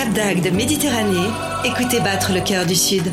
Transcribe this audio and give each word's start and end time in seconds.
Cap 0.00 0.14
d'Agde, 0.14 0.50
Méditerranée, 0.54 1.28
écoutez 1.62 2.00
battre 2.00 2.32
le 2.32 2.40
cœur 2.40 2.64
du 2.64 2.74
Sud. 2.74 3.12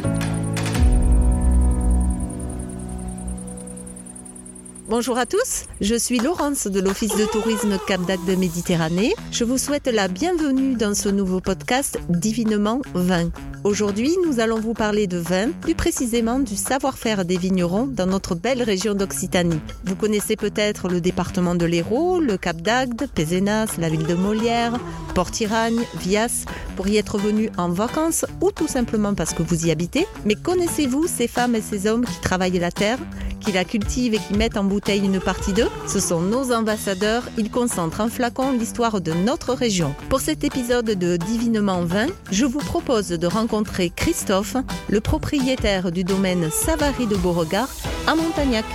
Bonjour 4.90 5.18
à 5.18 5.26
tous, 5.26 5.66
je 5.82 5.96
suis 5.96 6.18
Laurence 6.18 6.66
de 6.66 6.80
l'Office 6.80 7.14
de 7.18 7.26
tourisme 7.26 7.78
Cap 7.88 8.00
d'Agde 8.06 8.40
Méditerranée. 8.40 9.14
Je 9.34 9.44
vous 9.44 9.58
souhaite 9.58 9.88
la 9.88 10.08
bienvenue 10.08 10.76
dans 10.76 10.96
ce 10.96 11.10
nouveau 11.10 11.42
podcast 11.42 12.00
Divinement 12.08 12.82
Vin. 12.94 13.30
Aujourd'hui, 13.66 14.16
nous 14.26 14.40
allons 14.40 14.62
vous 14.62 14.74
parler 14.74 15.06
de 15.06 15.18
vin, 15.18 15.50
plus 15.52 15.76
précisément 15.76 16.40
du 16.40 16.56
savoir-faire 16.56 17.26
des 17.26 17.36
vignerons 17.36 17.86
dans 17.86 18.06
notre 18.06 18.34
belle 18.34 18.64
région 18.64 18.94
d'Occitanie. 18.94 19.60
Vous 19.84 19.98
connaissez 19.98 20.38
peut-être 20.38 20.88
le 20.88 21.02
département 21.02 21.56
de 21.56 21.66
l'Hérault, 21.66 22.22
le 22.22 22.38
Cap 22.38 22.62
d'Agde, 22.62 23.10
Pézenas, 23.14 23.76
la 23.78 23.90
ville 23.90 24.06
de 24.06 24.14
Molière, 24.14 24.80
Port-Iragne, 25.14 25.82
Vias, 26.00 26.46
pour 26.78 26.88
y 26.88 26.96
être 26.96 27.18
venu 27.18 27.50
en 27.58 27.68
vacances 27.68 28.26
ou 28.40 28.52
tout 28.52 28.70
simplement 28.70 29.16
parce 29.16 29.34
que 29.34 29.44
vous 29.44 29.66
y 29.66 29.72
habitez. 29.72 30.08
Mais 30.24 30.36
connaissez-vous 30.36 31.08
ces 31.08 31.28
femmes 31.28 31.56
et 31.56 31.62
ces 31.62 31.88
hommes 31.88 32.06
qui 32.06 32.22
travaillent 32.22 32.60
la 32.60 32.72
terre 32.72 33.00
qui 33.40 33.52
la 33.52 33.66
cultivent 33.66 34.14
et 34.14 34.20
qui 34.20 34.34
mettent 34.34 34.58
en 34.58 34.64
bouteille 34.64 35.06
une 35.06 35.20
partie 35.20 35.54
d'eux, 35.54 35.70
ce 35.88 36.00
sont 36.00 36.22
nos 36.22 36.52
ambassadeurs. 36.52 37.24
Ils 37.38 37.52
concentrent 37.52 38.02
en 38.02 38.10
flacon 38.10 38.52
l'histoire 38.52 39.02
de 39.02 39.14
notre 39.14 39.54
région. 39.54 39.96
Pour 40.10 40.22
cet 40.22 40.44
épisode 40.44 40.86
de 40.86 41.18
Divinement 41.18 41.84
Vin, 41.84 42.08
je 42.32 42.46
vous 42.46 42.60
propose 42.60 43.10
de 43.10 43.28
rencontrer 43.28 43.90
Christophe, 43.90 44.58
le 44.90 45.02
propriétaire 45.02 45.92
du 45.92 46.04
domaine 46.04 46.50
Savary 46.52 47.08
de 47.08 47.16
Beauregard 47.16 47.70
à 48.08 48.16
Montagnac. 48.16 48.66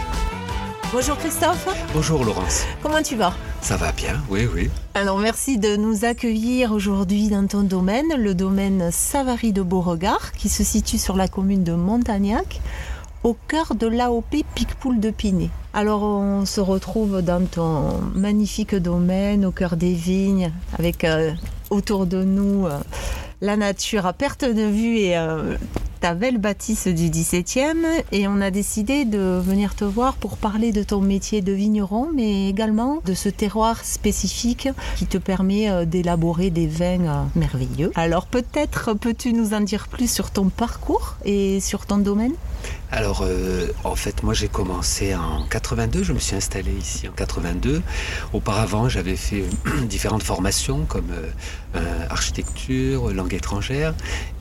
Bonjour 0.92 1.16
Christophe. 1.16 1.68
Bonjour 1.94 2.22
Laurence. 2.22 2.64
Comment 2.82 3.02
tu 3.02 3.16
vas? 3.16 3.32
Ça 3.62 3.78
va 3.78 3.92
bien, 3.92 4.20
oui, 4.28 4.46
oui. 4.52 4.68
Alors 4.92 5.18
merci 5.18 5.56
de 5.56 5.76
nous 5.76 6.04
accueillir 6.04 6.72
aujourd'hui 6.72 7.28
dans 7.28 7.46
ton 7.46 7.62
domaine, 7.62 8.08
le 8.18 8.34
domaine 8.34 8.90
Savary 8.92 9.54
de 9.54 9.62
Beauregard, 9.62 10.32
qui 10.32 10.50
se 10.50 10.62
situe 10.62 10.98
sur 10.98 11.16
la 11.16 11.28
commune 11.28 11.64
de 11.64 11.72
Montagnac 11.72 12.60
au 13.24 13.36
cœur 13.46 13.74
de 13.74 13.86
l'AOP 13.86 14.44
Picpoul 14.54 14.98
de 14.98 15.10
Pinet. 15.10 15.50
Alors 15.72 16.02
on 16.02 16.44
se 16.44 16.60
retrouve 16.60 17.22
dans 17.22 17.46
ton 17.46 18.00
magnifique 18.14 18.74
domaine, 18.74 19.44
au 19.44 19.52
cœur 19.52 19.76
des 19.76 19.94
vignes, 19.94 20.52
avec 20.78 21.04
euh, 21.04 21.32
autour 21.70 22.06
de 22.06 22.24
nous 22.24 22.66
euh, 22.66 22.78
la 23.40 23.56
nature 23.56 24.06
à 24.06 24.12
perte 24.12 24.44
de 24.44 24.64
vue 24.64 24.98
et 24.98 25.16
euh, 25.16 25.56
ta 26.00 26.14
belle 26.14 26.38
bâtisse 26.38 26.88
du 26.88 27.10
17e. 27.10 27.86
Et 28.10 28.26
on 28.26 28.40
a 28.40 28.50
décidé 28.50 29.04
de 29.04 29.40
venir 29.40 29.76
te 29.76 29.84
voir 29.84 30.14
pour 30.14 30.36
parler 30.36 30.72
de 30.72 30.82
ton 30.82 31.00
métier 31.00 31.42
de 31.42 31.52
vigneron, 31.52 32.08
mais 32.12 32.48
également 32.48 33.00
de 33.04 33.14
ce 33.14 33.28
terroir 33.28 33.84
spécifique 33.84 34.68
qui 34.96 35.06
te 35.06 35.16
permet 35.16 35.86
d'élaborer 35.86 36.50
des 36.50 36.66
vins 36.66 37.28
merveilleux. 37.36 37.92
Alors 37.94 38.26
peut-être 38.26 38.94
peux-tu 38.94 39.32
nous 39.32 39.54
en 39.54 39.60
dire 39.60 39.86
plus 39.86 40.10
sur 40.10 40.32
ton 40.32 40.48
parcours 40.48 41.14
et 41.24 41.60
sur 41.60 41.86
ton 41.86 41.98
domaine? 41.98 42.34
Alors, 42.92 43.22
euh, 43.22 43.68
en 43.84 43.96
fait, 43.96 44.22
moi 44.22 44.34
j'ai 44.34 44.48
commencé 44.48 45.14
en 45.14 45.46
82, 45.46 46.02
je 46.02 46.12
me 46.12 46.18
suis 46.18 46.36
installé 46.36 46.70
ici 46.72 47.08
en 47.08 47.12
82. 47.12 47.80
Auparavant, 48.34 48.90
j'avais 48.90 49.16
fait 49.16 49.44
différentes 49.88 50.22
formations 50.22 50.84
comme 50.84 51.10
euh, 51.74 52.06
architecture, 52.10 53.10
langue 53.14 53.32
étrangère. 53.32 53.94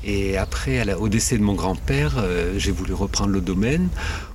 Et 0.03 0.36
après, 0.38 0.94
au 0.95 1.08
décès 1.08 1.38
de 1.38 1.44
mon 1.44 1.53
grand-père, 1.53 2.16
euh, 2.17 2.55
j'ai 2.58 2.72
voulu 2.72 2.94
reprendre 2.94 3.31
le 3.31 3.39
domaine. 3.39 3.88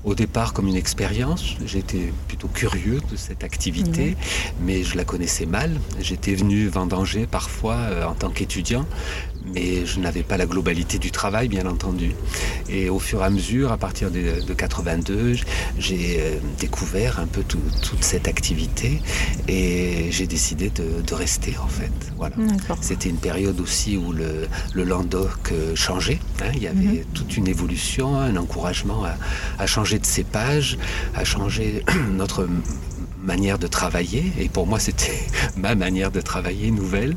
Au 0.02 0.14
départ, 0.14 0.54
comme 0.54 0.66
une 0.66 0.76
expérience, 0.76 1.56
j'étais 1.66 2.10
plutôt 2.26 2.48
curieux 2.48 3.02
de 3.10 3.16
cette 3.16 3.44
activité, 3.44 4.16
mais 4.62 4.82
je 4.82 4.96
la 4.96 5.04
connaissais 5.04 5.44
mal. 5.44 5.72
J'étais 6.00 6.34
venu 6.34 6.68
vendanger 6.68 7.26
parfois 7.26 7.76
en 8.08 8.14
tant 8.14 8.30
qu'étudiant, 8.30 8.86
mais 9.55 9.86
je 9.86 10.00
n'avais 10.00 10.22
pas 10.22 10.36
la 10.36 10.47
globalité 10.47 10.98
du 10.98 11.11
travail, 11.11 11.48
bien 11.48 11.66
entendu. 11.66 12.12
Et 12.69 12.89
au 12.89 12.98
fur 12.98 13.22
et 13.22 13.25
à 13.25 13.30
mesure, 13.30 13.72
à 13.72 13.77
partir 13.77 14.11
de, 14.11 14.41
82, 14.53 15.37
j'ai 15.78 16.16
euh, 16.19 16.37
découvert 16.59 17.20
un 17.20 17.26
peu 17.26 17.43
toute 17.43 18.03
cette 18.03 18.28
activité 18.28 19.00
et 19.48 20.09
j'ai 20.10 20.26
décidé 20.26 20.70
de, 20.70 21.15
rester 21.15 21.54
en 21.62 21.69
fait. 21.69 21.93
Voilà. 22.19 22.37
C'était 22.82 23.09
une 23.09 23.16
période 23.16 23.59
aussi 23.60 23.97
où 23.97 24.12
le, 24.12 24.48
Landoc 24.75 25.53
euh, 25.53 25.75
changeait. 25.75 26.19
Hein. 26.43 26.50
Il 26.54 26.62
y 26.62 26.66
avait 26.66 26.76
mhm. 26.76 27.04
toute 27.15 27.37
une 27.37 27.49
évolution, 27.49 28.19
un 28.19 28.37
encouragement 28.37 29.04
à, 29.04 29.16
à 29.59 29.66
changer 29.66 29.99
de 29.99 30.04
cépage, 30.06 30.78
à 31.15 31.25
changer 31.25 31.82
notre 32.12 32.47
manière 33.26 33.59
de 33.59 33.66
travailler. 33.66 34.32
Et 34.38 34.48
pour 34.48 34.66
moi, 34.66 34.78
c'était 34.78 35.19
ma 35.56 35.75
manière 35.75 36.10
de 36.10 36.20
travailler 36.20 36.70
nouvelle. 36.70 37.16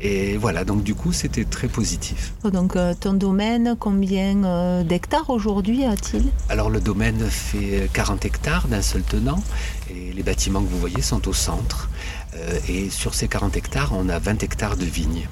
Et 0.00 0.36
voilà, 0.36 0.64
donc 0.64 0.82
du 0.82 0.96
coup, 0.96 1.12
c'était 1.12 1.44
très 1.44 1.68
positif. 1.68 2.32
Donc 2.42 2.74
euh, 2.74 2.92
ton 2.98 3.12
domaine, 3.12 3.76
combien 3.78 4.42
euh, 4.44 4.82
d'hectares 4.82 5.30
aujourd'hui 5.30 5.84
a-t-il? 5.84 6.24
Alors 6.48 6.70
le 6.70 6.80
domaine 6.80 7.20
fait 7.30 7.88
40 7.92 8.24
hectares 8.24 8.66
d'un 8.66 8.82
seul 8.82 9.02
tenant. 9.02 9.40
Et 9.90 10.12
les 10.12 10.22
bâtiments 10.24 10.60
que 10.60 10.68
vous 10.68 10.80
voyez 10.80 11.02
sont 11.02 11.28
au 11.28 11.32
centre. 11.32 11.88
Euh, 12.34 12.58
et 12.68 12.90
sur 12.90 13.14
ces 13.14 13.28
40 13.28 13.56
hectares, 13.56 13.92
on 13.94 14.08
a 14.08 14.18
20 14.18 14.42
hectares 14.42 14.76
de 14.76 14.84
vignes. 14.84 15.28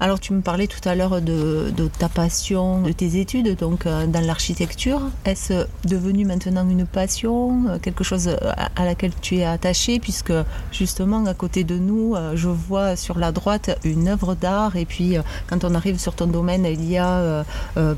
Alors 0.00 0.20
tu 0.20 0.32
me 0.32 0.42
parlais 0.42 0.68
tout 0.68 0.88
à 0.88 0.94
l'heure 0.94 1.20
de, 1.20 1.72
ta 1.98 2.08
passion, 2.08 2.82
de 2.82 2.92
tes 2.92 3.18
études 3.18 3.56
donc 3.56 3.84
euh, 3.84 4.06
dans 4.06 4.24
l'architecture. 4.24 5.00
Est-ce 5.24 5.66
devenu 5.84 6.24
maintenant 6.24 6.68
une 6.68 6.86
passion, 6.86 7.64
euh, 7.68 7.78
quelque 7.80 8.04
chose 8.04 8.28
à, 8.28 8.84
laquelle 8.84 9.10
tu 9.20 9.38
es 9.38 9.44
attaché 9.44 9.98
puisque 9.98 10.32
justement 10.70 11.24
à 11.26 11.34
côté 11.34 11.64
de 11.64 11.76
nous, 11.78 12.14
euh, 12.14 12.34
je 12.36 12.48
vois 12.48 12.94
sur 12.94 13.18
la 13.18 13.32
droite 13.32 13.76
une 13.82 14.06
œuvre 14.06 14.36
d'art 14.36 14.76
et 14.76 14.84
puis 14.84 15.16
quand 15.48 15.64
on 15.64 15.74
arrive 15.74 15.98
sur 15.98 16.14
ton 16.14 16.28
domaine, 16.28 16.64
il 16.64 16.88
y 16.88 16.96
a 16.96 17.44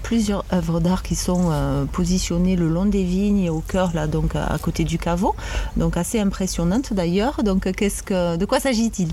plusieurs 0.03 0.45
œuvres 0.55 0.81
d'art 0.81 1.03
qui 1.03 1.15
sont 1.15 1.51
positionnées 1.93 2.57
le 2.57 2.69
long 2.69 2.87
des 2.87 3.05
vignes 3.05 3.41
et 3.41 3.51
au 3.51 3.61
cœur 3.61 3.91
là 3.95 4.07
donc 4.07 4.37
à 4.37 4.57
côté 4.59 4.85
du 4.85 4.97
caveau. 4.97 5.35
Donc 5.77 5.99
assez 5.99 6.19
impressionnante 6.19 6.95
d'ailleurs. 6.95 7.43
Donc 7.45 7.71
qu'est-ce 7.73 8.03
que 8.03 8.37
de 8.37 8.45
quoi 8.47 8.59
s'agit-il? 8.59 9.09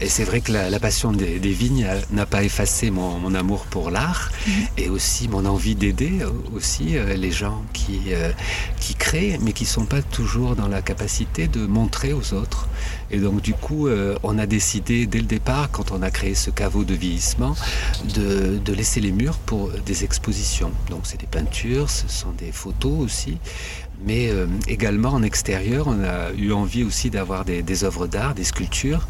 Et 0.00 0.08
c'est 0.08 0.24
vrai 0.24 0.40
que 0.40 0.52
la, 0.52 0.78
passion 0.78 1.12
des 1.12 1.38
vignes 1.38 1.79
n'a 2.10 2.26
pas 2.26 2.42
effacé 2.42 2.90
mon, 2.90 3.34
amour 3.34 3.66
pour 3.66 3.90
l'art 3.90 4.30
mhm. 4.46 4.52
et 4.78 4.88
aussi 4.88 5.28
mon 5.28 5.46
envie 5.46 5.74
d'aider 5.74 6.20
euh, 6.20 6.30
aussi 6.54 6.96
euh, 6.96 7.14
les 7.14 7.30
gens 7.30 7.62
qui, 7.72 8.00
euh, 8.08 8.32
qui 8.80 8.94
créent 8.94 9.38
mais 9.40 9.52
qui 9.52 9.64
ne 9.64 9.68
sont 9.68 9.86
pas 9.86 10.02
toujours 10.02 10.56
dans 10.56 10.68
la 10.68 10.82
capacité 10.82 11.48
de 11.48 11.66
montrer 11.66 12.12
aux 12.12 12.34
autres. 12.34 12.68
Et 13.10 13.18
donc 13.18 13.42
du 13.42 13.54
coup, 13.54 13.88
on 14.22 14.38
a 14.38 14.46
décidé 14.46 15.06
dès 15.06 15.18
le 15.18 15.24
départ, 15.24 15.70
quand 15.70 15.90
on 15.90 16.02
a 16.02 16.10
créé 16.10 16.34
ce 16.34 16.50
caveau 16.50 16.84
de 16.84 16.94
vieillissement, 16.94 17.56
de, 18.14 18.72
laisser 18.72 19.00
les 19.00 19.12
murs 19.12 19.36
pour 19.38 19.70
des 19.84 20.04
expositions. 20.04 20.70
Donc 20.90 21.00
c'est 21.04 21.20
des 21.20 21.26
peintures, 21.26 21.90
ce 21.90 22.08
sont 22.08 22.30
des 22.38 22.52
photos 22.52 23.00
aussi 23.00 23.38
mais 24.04 24.30
euh, 24.30 24.46
également 24.66 25.10
en 25.10 25.22
extérieur, 25.22 25.86
on 25.86 26.02
a 26.02 26.32
eu 26.32 26.52
envie 26.52 26.84
aussi 26.84 27.10
d'avoir 27.10 27.44
des, 27.44 27.84
œuvres 27.84 28.06
d'art, 28.06 28.34
des 28.34 28.44
sculptures. 28.44 29.06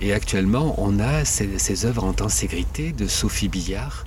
Et 0.00 0.12
actuellement, 0.12 0.74
on 0.78 1.00
a 1.00 1.24
ces, 1.24 1.86
œuvres 1.86 2.04
en 2.04 2.12
tenségrité 2.12 2.92
de 2.92 3.06
Sophie 3.06 3.48
Billard. 3.48 4.04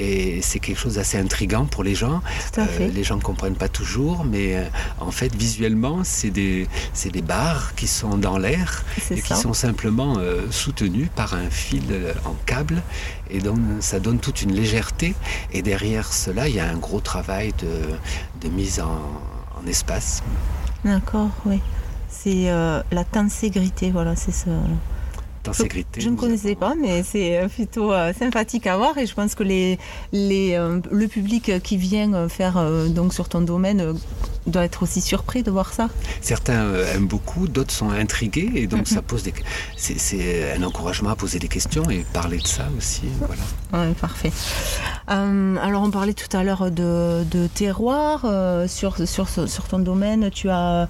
Et 0.00 0.40
c'est 0.42 0.58
quelque 0.58 0.78
chose 0.78 0.94
d'assez 0.94 1.18
intrigant 1.18 1.66
pour 1.66 1.84
les 1.84 1.94
gens. 1.94 2.22
Euh, 2.58 2.88
les 2.88 3.04
gens 3.04 3.16
ne 3.16 3.22
comprennent 3.22 3.54
pas 3.54 3.68
toujours, 3.68 4.24
mais 4.24 4.56
euh, 4.56 4.64
en 4.98 5.10
fait, 5.10 5.34
visuellement, 5.34 6.00
c'est 6.04 6.30
des, 6.30 6.66
des 7.12 7.22
barres 7.22 7.74
qui 7.76 7.86
sont 7.86 8.16
dans 8.16 8.38
l'air 8.38 8.82
et 9.10 9.20
qui 9.20 9.34
sont 9.34 9.52
simplement 9.52 10.16
soutenues 10.50 11.10
par 11.14 11.34
un 11.34 11.50
fil 11.50 11.82
en 12.24 12.34
câble. 12.46 12.82
Et 13.30 13.40
donc, 13.40 13.58
ça 13.80 14.00
donne 14.00 14.18
toute 14.18 14.42
une 14.42 14.52
légèreté. 14.52 15.14
Et 15.52 15.62
derrière 15.62 16.12
cela, 16.12 16.48
il 16.48 16.54
y 16.54 16.60
a 16.60 16.68
un 16.68 16.78
gros 16.78 17.00
travail 17.00 17.52
de 17.60 18.48
mise 18.48 18.80
en 18.80 19.66
espace. 19.66 20.22
D'accord, 20.84 21.30
oui. 21.44 21.60
C'est 22.10 22.50
euh, 22.50 22.82
la 22.90 23.04
tenségrité, 23.04 23.90
voilà, 23.90 24.16
c'est 24.16 24.32
ça. 24.32 24.50
Je, 25.98 26.08
ne 26.08 26.16
connaissais 26.16 26.54
pas, 26.54 26.74
mais 26.74 27.02
c'est 27.02 27.38
euh, 27.38 27.48
plutôt 27.48 27.92
euh, 27.92 28.12
sympathique 28.12 28.66
à 28.66 28.76
voir. 28.76 28.98
Et 28.98 29.06
je 29.06 29.14
pense 29.14 29.34
que 29.34 29.42
les, 29.42 29.78
les, 30.12 30.56
le 30.90 31.06
public 31.06 31.62
qui 31.62 31.76
vient 31.76 32.28
faire 32.28 32.62
donc 32.88 33.14
sur 33.14 33.28
ton 33.28 33.40
domaine 33.40 33.94
doit 34.46 34.64
être 34.64 34.82
aussi 34.82 35.00
surpris 35.00 35.42
de 35.42 35.50
voir 35.50 35.72
ça. 35.72 35.88
Certains 36.20 36.62
euh, 36.62 36.94
aiment 36.94 37.06
beaucoup, 37.06 37.48
d'autres 37.48 37.72
sont 37.72 37.90
intrigués 37.90 38.50
et 38.54 38.66
donc 38.66 38.88
ça 38.88 39.02
pose 39.02 39.22
des. 39.22 39.34
C'est 39.76 40.52
un 40.56 40.62
encouragement 40.62 41.10
à 41.10 41.16
poser 41.16 41.38
des 41.38 41.48
questions 41.48 41.88
et 41.90 42.04
parler 42.12 42.38
de 42.38 42.46
ça 42.46 42.68
aussi. 42.76 43.02
Voilà. 43.18 43.92
parfait. 43.94 44.32
Euh, 45.10 45.56
alors 45.56 45.82
on 45.82 45.90
parlait 45.90 46.14
tout 46.14 46.34
à 46.36 46.42
l'heure 46.42 46.70
de, 46.70 47.24
terroir 47.54 48.22
euh, 48.24 48.66
sur, 48.68 49.06
sur, 49.06 49.28
sur, 49.28 49.64
ton 49.68 49.78
domaine. 49.78 50.30
Tu 50.30 50.48
as 50.50 50.88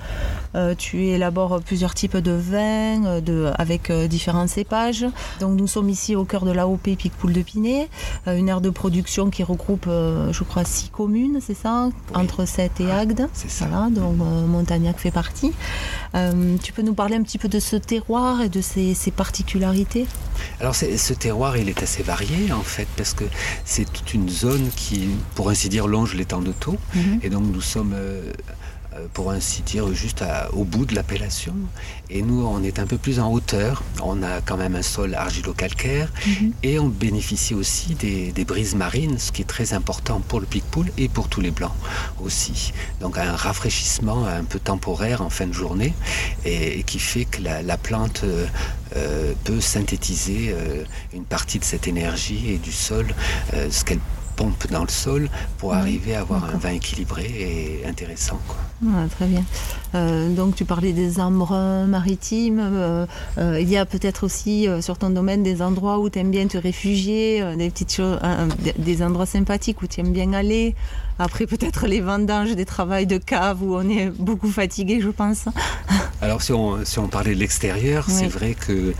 tu 0.78 1.06
élabores 1.06 1.60
plusieurs 1.62 1.94
types 1.94 2.16
de 2.16 2.32
vins 2.32 3.20
de, 3.20 3.50
avec 3.56 3.90
différents 3.92 4.46
cépages. 4.46 5.06
Donc 5.40 5.58
nous 5.58 5.66
sommes 5.66 5.88
ici 5.88 6.16
au 6.16 6.24
cœur 6.24 6.44
de 6.44 6.50
l'AOP 6.50 6.96
Picpoul 6.96 7.32
de 7.32 7.42
Pinet, 7.42 7.88
une 8.26 8.48
aire 8.48 8.60
de 8.60 8.70
production 8.70 9.30
qui 9.30 9.42
regroupe, 9.42 9.86
je 9.86 10.44
crois, 10.44 10.64
six 10.64 10.88
communes, 10.88 11.38
c'est 11.40 11.54
ça, 11.54 11.88
entre 12.14 12.44
7 12.44 12.80
et 12.80 12.90
Agde. 12.90 13.28
C'est 13.40 13.50
ça. 13.50 13.66
Voilà, 13.66 13.88
dont 13.90 14.16
euh, 14.20 14.46
Montagnac 14.46 14.98
fait 14.98 15.10
partie. 15.10 15.52
Euh, 16.14 16.56
tu 16.62 16.72
peux 16.72 16.82
nous 16.82 16.94
parler 16.94 17.16
un 17.16 17.22
petit 17.22 17.38
peu 17.38 17.48
de 17.48 17.60
ce 17.60 17.76
terroir 17.76 18.42
et 18.42 18.48
de 18.48 18.60
ses, 18.60 18.94
ses 18.94 19.10
particularités? 19.10 20.06
Alors 20.60 20.74
ce 20.74 21.12
terroir, 21.14 21.56
il 21.56 21.68
est 21.68 21.82
assez 21.82 22.02
varié 22.02 22.52
en 22.52 22.62
fait, 22.62 22.88
parce 22.96 23.14
que 23.14 23.24
c'est 23.64 23.90
toute 23.90 24.12
une 24.14 24.28
zone 24.28 24.68
qui, 24.76 25.08
pour 25.34 25.50
ainsi 25.50 25.68
dire, 25.68 25.86
longe 25.86 26.14
l'étang 26.14 26.40
de 26.40 26.52
Thau. 26.52 26.76
Mhm. 26.94 27.20
Et 27.22 27.30
donc 27.30 27.44
nous 27.44 27.60
sommes, 27.60 27.92
euh, 27.94 28.32
pour 29.14 29.30
ainsi 29.30 29.62
dire, 29.62 29.92
juste 29.94 30.22
à- 30.22 30.50
au 30.54 30.64
bout 30.64 30.84
de 30.84 30.94
l'appellation. 30.94 31.54
Et 32.10 32.22
nous, 32.22 32.44
on 32.44 32.62
est 32.62 32.78
un 32.78 32.86
peu 32.86 32.98
plus 32.98 33.20
en 33.20 33.30
hauteur. 33.32 33.82
On 34.02 34.22
a 34.22 34.40
quand 34.40 34.56
même 34.56 34.74
un 34.74 34.82
sol 34.82 35.14
argilo-calcaire. 35.14 36.12
Mhm. 36.26 36.52
Et 36.62 36.78
on 36.78 36.88
bénéficie 36.88 37.54
aussi 37.54 37.94
des, 37.94 38.32
des 38.32 38.44
brises 38.44 38.74
marines, 38.74 39.18
ce 39.18 39.30
qui 39.32 39.42
est 39.42 39.46
très 39.56 39.72
important 39.74 40.20
pour 40.20 40.40
le 40.40 40.46
Picpoul 40.46 40.90
et 40.98 41.08
pour 41.08 41.28
tous 41.28 41.40
les 41.40 41.50
blancs 41.50 41.72
aussi. 42.20 42.72
Donc 43.00 43.16
un 43.18 43.36
rafraîchissement 43.36 44.26
un 44.26 44.44
peu 44.44 44.58
temporaire 44.58 45.22
en 45.22 45.30
fin 45.30 45.46
de 45.46 45.52
journée 45.52 45.92
et, 46.44 46.78
et 46.78 46.82
qui 46.82 46.98
fait 46.98 47.24
que 47.24 47.42
la, 47.42 47.62
la 47.62 47.76
plante 47.76 48.22
euh, 48.24 48.46
euh, 48.96 49.32
peut 49.44 49.60
synthétiser 49.60 50.52
euh, 50.52 50.84
une 51.14 51.24
partie 51.24 51.58
de 51.58 51.64
cette 51.64 51.86
énergie 51.86 52.50
et 52.50 52.58
du 52.58 52.72
sol, 52.72 53.06
euh, 53.54 53.68
ce 53.70 53.84
qu'elle 53.84 54.00
pompe 54.40 54.70
dans 54.70 54.84
le 54.84 54.88
sol 54.88 55.28
pour 55.58 55.74
arriver 55.74 56.14
à 56.14 56.20
avoir 56.20 56.42
un 56.46 56.56
vin 56.56 56.70
équilibré 56.70 57.24
et 57.82 57.86
intéressant. 57.86 58.38
quoi. 58.48 58.56
Ah, 58.86 59.04
très 59.14 59.26
bien. 59.26 59.44
Euh, 59.94 60.34
donc 60.34 60.54
tu 60.56 60.64
parlais 60.64 60.94
des 60.94 61.20
embruns 61.20 61.84
maritimes. 61.86 62.58
euh, 62.62 63.04
euh, 63.36 63.60
il 63.60 63.68
y 63.68 63.76
a 63.76 63.84
peut-être 63.84 64.24
aussi 64.24 64.66
sur 64.80 64.96
ton 64.96 65.10
domaine 65.10 65.42
des 65.42 65.60
endroits 65.60 65.98
où 65.98 66.08
tu 66.08 66.18
aimes 66.20 66.30
bien 66.30 66.46
te 66.46 66.56
réfugier, 66.56 67.44
des 67.58 67.68
petites 67.68 67.92
choses, 67.94 68.18
des- 68.78 69.02
endroits 69.02 69.26
sympathiques 69.26 69.82
où 69.82 69.86
tu 69.86 70.00
aimes 70.00 70.12
bien 70.12 70.32
aller. 70.32 70.74
Après 71.18 71.46
peut-être 71.46 71.86
les 71.86 72.00
vendanges, 72.00 72.56
des 72.56 72.64
travails 72.64 73.06
de 73.06 73.18
cave 73.18 73.62
où 73.62 73.74
on 73.76 73.86
est 73.90 74.08
beaucoup 74.08 74.50
fatigué, 74.50 75.00
je 75.02 75.10
pense. 75.10 75.44
Alors 76.22 76.40
si 76.40 76.52
on, 76.54 76.82
si 76.86 76.98
on 76.98 77.08
parlait 77.08 77.34
de 77.34 77.40
l'extérieur, 77.40 78.06
Oui. 78.08 78.14
c'est 78.16 78.26
vrai 78.28 78.54
que 78.54 78.94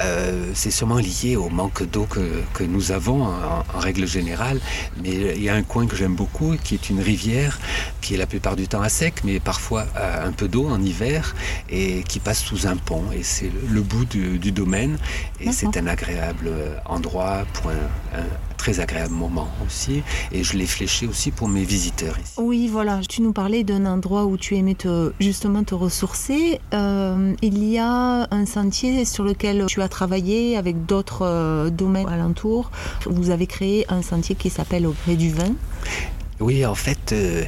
euh, 0.00 0.50
c'est 0.54 0.70
sûrement 0.70 0.98
lié 0.98 1.36
au 1.36 1.48
manque 1.48 1.82
d'eau 1.82 2.04
que, 2.04 2.42
que 2.54 2.64
nous 2.64 2.92
avons 2.92 3.24
en, 3.24 3.64
en 3.74 3.78
règle 3.78 4.06
générale. 4.06 4.60
Mais 5.02 5.34
il 5.36 5.42
y 5.42 5.48
a 5.48 5.54
un 5.54 5.62
coin 5.62 5.86
que 5.86 5.96
j'aime 5.96 6.14
beaucoup 6.14 6.56
qui 6.62 6.74
est 6.74 6.90
une 6.90 7.00
rivière 7.00 7.58
qui 8.00 8.14
est 8.14 8.16
la 8.16 8.26
plupart 8.26 8.56
du 8.56 8.68
temps 8.68 8.80
à 8.80 8.88
sec, 8.88 9.22
mais 9.24 9.40
parfois 9.40 9.86
un 9.96 10.32
peu 10.32 10.48
d'eau 10.48 10.68
en 10.68 10.80
hiver 10.82 11.34
et 11.68 12.02
qui 12.04 12.20
passe 12.20 12.40
sous 12.42 12.66
un 12.66 12.76
pont. 12.76 13.04
Et 13.12 13.22
c'est 13.22 13.50
le, 13.50 13.60
le 13.68 13.80
bout 13.82 14.04
du, 14.04 14.38
du 14.38 14.52
domaine. 14.52 14.98
Et 15.40 15.52
c'est 15.52 15.76
un 15.76 15.86
agréable 15.86 16.50
endroit 16.84 17.44
pour 17.52 17.70
un, 17.70 18.18
un 18.18 18.26
très 18.58 18.80
agréable 18.80 19.14
moment 19.14 19.48
aussi. 19.64 20.02
Et 20.32 20.44
je 20.44 20.58
l'ai 20.58 20.66
fléché 20.66 21.06
aussi 21.06 21.30
pour 21.30 21.48
mes 21.48 21.64
visiteurs 21.64 22.18
ici. 22.18 22.34
Oui, 22.36 22.68
voilà. 22.68 23.00
Tu 23.08 23.22
nous 23.22 23.32
parlais 23.32 23.64
d'un 23.64 23.86
endroit 23.86 24.26
où 24.26 24.36
tu 24.36 24.56
aimais 24.56 24.74
te, 24.74 25.12
justement 25.20 25.64
te 25.64 25.74
ressourcer. 25.74 26.60
Euh, 26.74 27.34
il 27.40 27.64
y 27.64 27.78
a 27.78 28.28
un 28.30 28.46
sentier 28.46 29.04
sur 29.06 29.24
lequel 29.24 29.64
tu 29.68 29.80
as 29.80 29.88
travaillé 29.88 30.56
avec 30.56 30.84
d'autres 30.84 31.24
euh, 31.24 31.70
domaines 31.70 32.08
alentours. 32.08 32.70
Vous 33.06 33.30
avez 33.30 33.46
créé 33.46 33.86
un 33.88 34.02
sentier 34.02 34.34
qui 34.34 34.50
s'appelle 34.50 34.86
Au 34.86 34.94
gré 35.04 35.16
du 35.16 35.30
vin. 35.30 35.54
Oui, 36.40 36.64
en 36.66 36.74
fait, 36.74 37.12
euh, 37.12 37.44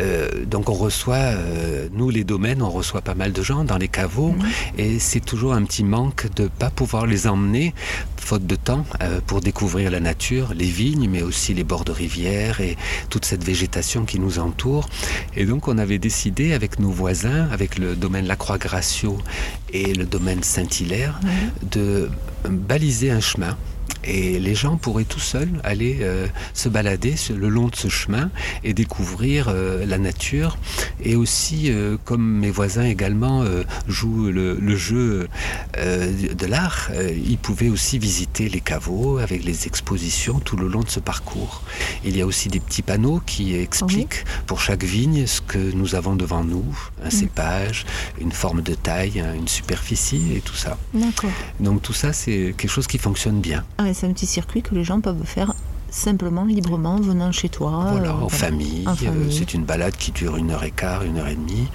euh, 0.00 0.44
donc 0.44 0.68
on 0.68 0.74
reçoit, 0.74 1.16
euh, 1.16 1.88
nous 1.92 2.10
les 2.10 2.24
domaines, 2.24 2.62
on 2.62 2.70
reçoit 2.70 3.02
pas 3.02 3.14
mal 3.14 3.32
de 3.32 3.42
gens 3.42 3.64
dans 3.64 3.78
les 3.78 3.88
caveaux 3.88 4.34
et 4.78 4.98
c'est 4.98 5.20
toujours 5.20 5.52
un 5.52 5.62
petit 5.64 5.84
manque 5.84 6.32
de 6.34 6.48
pas 6.48 6.70
pouvoir 6.70 7.06
les 7.06 7.26
emmener, 7.26 7.74
faute 8.16 8.46
de 8.46 8.56
temps, 8.56 8.84
euh, 9.02 9.20
pour 9.26 9.40
découvrir 9.40 9.90
la 9.90 10.00
nature, 10.00 10.52
les 10.54 10.66
vignes, 10.66 11.08
mais 11.10 11.22
aussi 11.22 11.54
les 11.54 11.64
bords 11.64 11.84
de 11.84 11.92
rivières 11.92 12.60
et 12.60 12.76
toute 13.10 13.24
cette 13.24 13.44
végétation 13.44 14.04
qui 14.04 14.18
nous 14.18 14.38
entoure. 14.38 14.88
Et 15.36 15.44
donc 15.44 15.68
on 15.68 15.78
avait 15.78 15.98
décidé 15.98 16.52
avec 16.52 16.78
nos 16.78 16.90
voisins, 16.90 17.48
avec 17.52 17.78
le 17.78 17.96
domaine 17.96 18.26
La 18.26 18.36
Croix-Gracio 18.36 19.18
et 19.72 19.92
le 19.94 20.06
domaine 20.06 20.42
Saint-Hilaire, 20.42 21.20
de 21.70 22.10
baliser 22.48 23.10
un 23.10 23.20
chemin. 23.20 23.56
Et 24.04 24.38
les 24.38 24.54
gens 24.54 24.76
pourraient 24.76 25.04
tout 25.04 25.20
seuls 25.20 25.60
aller 25.64 25.98
euh, 26.00 26.26
se 26.54 26.68
balader 26.68 27.14
le 27.34 27.48
long 27.48 27.68
de 27.68 27.76
ce 27.76 27.88
chemin 27.88 28.30
et 28.64 28.72
découvrir 28.74 29.46
euh, 29.48 29.84
la 29.86 29.98
nature. 29.98 30.58
Et 31.02 31.16
aussi, 31.16 31.70
euh, 31.70 31.96
comme 32.04 32.22
mes 32.22 32.50
voisins 32.50 32.84
également 32.84 33.44
jouent 33.88 34.30
le, 34.30 34.56
le 34.60 34.76
jeu 34.76 35.28
de 35.76 36.46
l'art, 36.46 36.90
ils 37.14 37.38
pouvaient 37.38 37.68
aussi 37.68 37.98
visiter 37.98 38.48
les 38.48 38.60
caveaux 38.60 39.18
avec 39.18 39.44
les 39.44 39.66
expositions 39.66 40.40
tout 40.40 40.56
le 40.56 40.68
long 40.68 40.80
de 40.80 40.88
ce 40.90 41.00
parcours. 41.00 41.62
Il 42.04 42.16
y 42.16 42.22
a 42.22 42.26
aussi 42.26 42.48
des 42.48 42.60
petits 42.60 42.82
panneaux 42.82 43.20
qui 43.24 43.54
expliquent 43.54 44.24
pour 44.46 44.60
chaque 44.60 44.84
vigne 44.84 45.26
ce 45.26 45.40
que 45.40 45.58
nous 45.58 45.94
avons 45.94 46.16
devant 46.16 46.44
nous, 46.44 46.64
un 47.04 47.10
cépage, 47.10 47.86
une 48.20 48.32
forme 48.32 48.62
de 48.62 48.74
taille, 48.74 49.22
une 49.36 49.48
superficie 49.48 50.34
et 50.36 50.40
tout 50.40 50.54
ça. 50.54 50.78
Donc 51.60 51.82
tout 51.82 51.92
ça, 51.92 52.12
c'est 52.12 52.54
quelque 52.56 52.70
chose 52.70 52.86
qui 52.86 52.98
fonctionne 52.98 53.40
bien. 53.40 53.64
Ah, 53.82 53.94
c'est 53.94 54.06
un 54.06 54.12
petit 54.12 54.26
circuit 54.26 54.60
que 54.60 54.74
les 54.74 54.84
gens 54.84 55.00
peuvent 55.00 55.24
faire 55.24 55.54
simplement, 55.90 56.44
librement, 56.44 56.96
venant 56.96 57.32
chez 57.32 57.48
toi. 57.48 57.86
Voilà, 57.90 58.08
euh, 58.10 58.12
en 58.12 58.16
voilà. 58.16 58.28
famille. 58.36 58.84
En 58.86 58.92
euh, 58.92 58.94
famille. 58.94 59.36
c'est 59.36 59.54
une 59.54 59.64
balade 59.64 59.94
qui 59.96 60.12
dure 60.12 60.36
une 60.36 60.50
heure 60.50 60.64
et 60.64 60.70
quart, 60.70 61.02
une 61.02 61.18
heure 61.18 61.28
et 61.28 61.34
demie. 61.34 61.68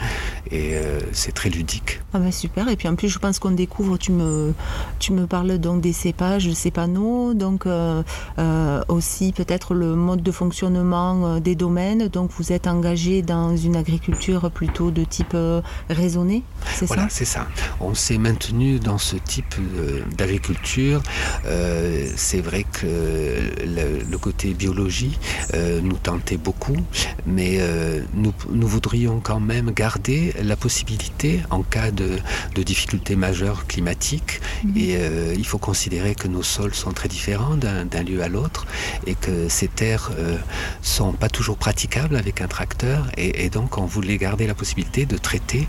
Et 0.52 0.76
euh, 0.76 1.00
c'est 1.12 1.34
très 1.34 1.50
ludique. 1.50 2.02
Ah 2.14 2.20
ben 2.20 2.32
super. 2.32 2.68
Et 2.70 2.76
puis 2.76 2.88
en 2.88 2.96
plus, 2.96 3.10
je 3.10 3.20
pense 3.20 3.40
qu'on 3.40 3.52
découvre, 3.52 3.98
tu 3.98 4.12
me, 4.12 4.54
tu 5.00 5.12
me 5.14 5.26
parles 5.28 5.58
donc 5.58 5.82
des 5.82 5.94
cépages, 5.94 6.52
ces 6.54 6.72
panneaux, 6.72 7.34
donc 7.34 7.66
euh, 7.66 8.04
euh, 8.40 8.82
aussi 8.88 9.32
peut-être 9.34 9.74
le 9.74 9.96
mode 9.96 10.22
de 10.24 10.32
fonctionnement 10.32 11.26
euh, 11.26 11.40
des 11.40 11.56
domaines. 11.56 12.08
Donc 12.08 12.32
vous 12.38 12.52
êtes 12.52 12.68
engagé 12.68 13.22
dans 13.22 13.56
une 13.58 13.76
agriculture 13.76 14.52
plutôt 14.52 14.92
de 14.92 15.04
type 15.04 15.34
euh, 15.34 15.62
raisonné, 15.90 16.44
c'est 16.76 16.86
Voilà, 16.86 17.04
ça? 17.04 17.10
c'est 17.10 17.26
ça. 17.26 17.48
On 17.82 17.94
s'est 17.94 18.18
maintenu 18.18 18.80
dans 18.80 18.98
ce 18.98 19.16
type 19.16 19.56
euh, 19.60 20.02
d'agriculture. 20.18 21.02
Euh, 21.46 22.08
c'est 22.16 22.42
vrai 22.42 22.66
que 22.72 22.86
le, 22.86 24.05
le 24.10 24.18
côté 24.18 24.54
biologie 24.54 25.18
euh, 25.54 25.82
nous 25.82 25.98
tentait 25.98 26.38
beaucoup, 26.38 26.78
mais 27.26 27.58
euh, 27.60 28.02
nous, 28.14 28.34
nous 28.52 28.68
voudrions 28.68 29.20
quand 29.20 29.40
même 29.40 29.72
garder 29.72 30.34
la 30.44 30.56
possibilité, 30.56 31.42
en 31.50 31.64
cas 31.64 31.92
de, 31.92 32.18
de 32.56 32.64
difficultés 32.64 33.16
majeures 33.16 33.66
climatiques, 33.68 34.42
Mhm. 34.64 34.78
et 34.78 34.96
euh, 34.98 35.34
il 35.38 35.46
faut 35.46 35.58
considérer 35.58 36.16
que 36.16 36.28
nos 36.28 36.44
sols 36.44 36.74
sont 36.74 36.92
très 36.92 37.08
différents 37.10 37.56
d'un 37.56 38.04
lieu 38.04 38.22
à 38.22 38.28
l'autre, 38.28 38.66
et 39.06 39.16
que 39.16 39.50
ces 39.50 39.68
terres 39.68 40.12
euh, 40.18 40.38
sont 40.82 41.14
pas 41.14 41.30
toujours 41.30 41.58
praticables 41.58 42.16
avec 42.16 42.42
un 42.42 42.48
tracteur, 42.48 43.08
et, 43.18 43.46
et 43.46 43.50
donc 43.50 43.78
on 43.78 43.86
voulait 43.86 44.18
garder 44.18 44.48
la 44.48 44.56
possibilité 44.56 45.06
de 45.06 45.18
traiter 45.18 45.68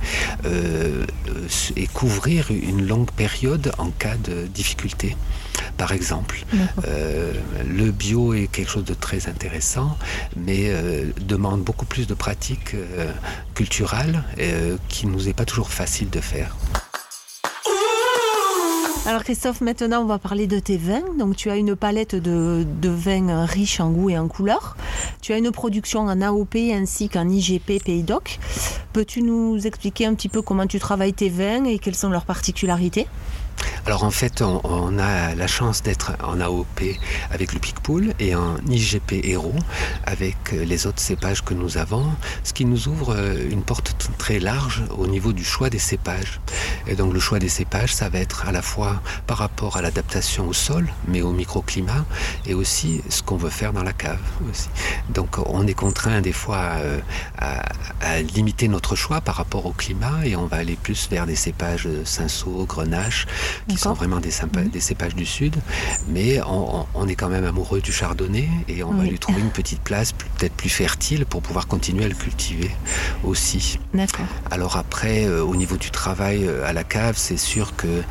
et 1.76 1.86
couvrir 1.88 2.50
une 2.50 2.86
longue 2.86 3.10
période 3.10 3.72
en 3.78 3.90
cas 3.90 4.16
de 4.16 4.46
difficulté. 4.46 5.16
Par 5.76 5.92
exemple. 5.92 6.44
Euh, 6.86 7.32
le 7.66 7.90
bio 7.90 8.34
est 8.34 8.46
quelque 8.46 8.70
chose 8.70 8.84
de 8.84 8.94
très 8.94 9.28
intéressant, 9.28 9.96
mais 10.36 10.66
euh, 10.68 11.10
demande 11.20 11.62
beaucoup 11.62 11.86
plus 11.86 12.06
de 12.06 12.14
pratiques 12.14 12.75
euh, 12.75 13.10
culturelles 13.54 14.22
euh, 14.38 14.76
qui 14.88 15.06
nous 15.06 15.28
est 15.28 15.32
pas 15.32 15.44
toujours 15.44 15.70
facile 15.70 16.10
de 16.10 16.20
faire. 16.20 16.56
Alors 19.06 19.22
Christophe, 19.22 19.60
maintenant 19.60 20.02
on 20.02 20.06
va 20.06 20.18
parler 20.18 20.48
de 20.48 20.58
tes 20.58 20.76
vins. 20.76 21.04
Donc 21.16 21.36
tu 21.36 21.48
as 21.48 21.56
une 21.56 21.76
palette 21.76 22.16
de, 22.16 22.66
de 22.82 22.88
vins 22.88 23.44
riches 23.44 23.78
en 23.78 23.90
goût 23.90 24.10
et 24.10 24.18
en 24.18 24.26
couleur. 24.26 24.76
Tu 25.22 25.32
as 25.32 25.38
une 25.38 25.52
production 25.52 26.00
en 26.00 26.20
AOP 26.20 26.56
ainsi 26.72 27.08
qu'en 27.08 27.28
IGP 27.28 27.84
Pays 27.84 28.02
Doc. 28.02 28.40
Peux-tu 28.92 29.22
nous 29.22 29.64
expliquer 29.64 30.06
un 30.06 30.14
petit 30.14 30.28
peu 30.28 30.42
comment 30.42 30.66
tu 30.66 30.80
travailles 30.80 31.12
tes 31.12 31.28
vins 31.28 31.64
et 31.66 31.78
quelles 31.78 31.94
sont 31.94 32.10
leurs 32.10 32.25
particularités? 32.25 33.06
Alors 33.87 34.02
en 34.02 34.11
fait, 34.11 34.43
on, 34.43 34.61
on 34.64 34.99
a 34.99 35.37
la 35.37 35.47
chance 35.47 35.81
d'être 35.81 36.11
en 36.21 36.40
AOP 36.40 36.83
avec 37.31 37.52
le 37.52 37.61
Picpoul 37.61 38.14
et 38.19 38.35
en 38.35 38.57
IGP 38.69 39.25
Héros 39.25 39.55
avec 40.05 40.37
euh, 40.52 40.64
les 40.64 40.88
autres 40.88 40.99
cépages 40.99 41.45
que 41.45 41.55
nous 41.55 41.78
avons, 41.78 42.05
ce 42.43 42.52
qui 42.52 42.64
nous 42.64 42.88
ouvre 42.88 43.14
euh, 43.16 43.49
une 43.49 43.62
porte 43.62 44.11
très 44.19 44.40
large 44.40 44.83
au 44.99 45.07
niveau 45.07 45.33
du 45.33 45.45
choix 45.45 45.71
des 45.71 45.78
cépages. 45.78 46.40
Et 46.88 46.97
donc 46.97 47.14
le 47.14 47.21
choix 47.21 47.38
des 47.38 47.49
cépages, 47.49 47.95
ça 47.95 48.09
va 48.09 48.19
être 48.19 48.49
à 48.49 48.50
la 48.50 48.61
fois 48.61 49.00
par 49.28 49.38
rapport 49.38 49.76
à 49.76 49.83
l'adaptation 49.83 50.49
au 50.49 50.52
sol, 50.52 50.88
mais 51.07 51.23
au 51.23 51.31
microclimat, 51.31 52.05
et 52.45 52.55
aussi 52.55 53.02
ce 53.09 53.23
qu'on 53.23 53.37
veut 53.37 53.50
faire 53.50 53.73
dans 53.73 53.85
la 53.85 53.93
cave. 53.93 54.19
Aussi. 54.50 54.69
Donc 55.11 55.37
on 55.47 55.64
est 55.64 55.75
contraint 55.75 56.21
des 56.23 56.33
fois 56.33 56.73
euh, 56.78 56.99
à, 57.38 57.62
à 58.00 58.21
limiter 58.21 58.66
notre 58.66 58.97
choix 58.97 59.21
par 59.21 59.37
rapport 59.37 59.64
au 59.64 59.73
climat 59.73 60.25
et 60.25 60.35
on 60.35 60.47
va 60.47 60.57
aller 60.57 60.75
plus 60.75 61.09
vers 61.09 61.25
des 61.26 61.37
cépages 61.37 61.88
Cinsault, 62.05 62.64
Grenache 62.66 63.28
sont 63.76 63.92
vraiment 63.95 64.21
des, 64.21 64.30
Mhm. 64.30 64.68
des 64.68 64.80
cépages 64.80 65.14
du 65.14 65.26
sud. 65.26 65.56
Mais 66.09 66.40
on, 66.42 66.80
on- 66.80 66.87
on 66.95 67.09
est 67.09 67.14
quand 67.14 67.28
même 67.28 67.45
amoureux 67.45 67.80
du 67.80 67.92
chardonnay 67.92 68.49
et 68.68 68.83
on 68.83 68.92
va 68.92 69.04
lui 69.04 69.18
trouver 69.18 69.40
une 69.40 69.50
petite 69.50 69.80
place 69.80 70.12
peut-être 70.12 70.54
plus 70.54 70.68
fertile 70.68 71.25
pour 71.26 71.42
pouvoir 71.42 71.66
continuer 71.66 72.04
à 72.04 72.09
le 72.09 72.14
cultiver 72.14 72.71
aussi. 73.25 73.78
D'accord. 73.95 74.26
Alors 74.50 74.76
après, 74.76 75.25
euh, 75.26 75.42
au 75.45 75.56
niveau 75.56 75.76
du 75.76 75.90
travail 75.90 76.45
euh, 76.47 76.66
à 76.66 76.73
la 76.73 76.85
cave, 76.85 77.14
c'est 77.16 77.37
sûr 77.38 77.76
que 77.76 78.02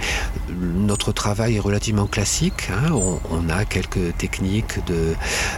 notre 0.51 1.12
travail 1.12 1.55
est 1.55 1.60
relativement 1.60 2.07
classique. 2.07 2.69
hein. 2.72 2.91
On, 2.91 3.19
on 3.31 3.50
a 3.50 3.65
quelques 3.65 4.15
techniques 4.17 4.84
de 4.86 5.13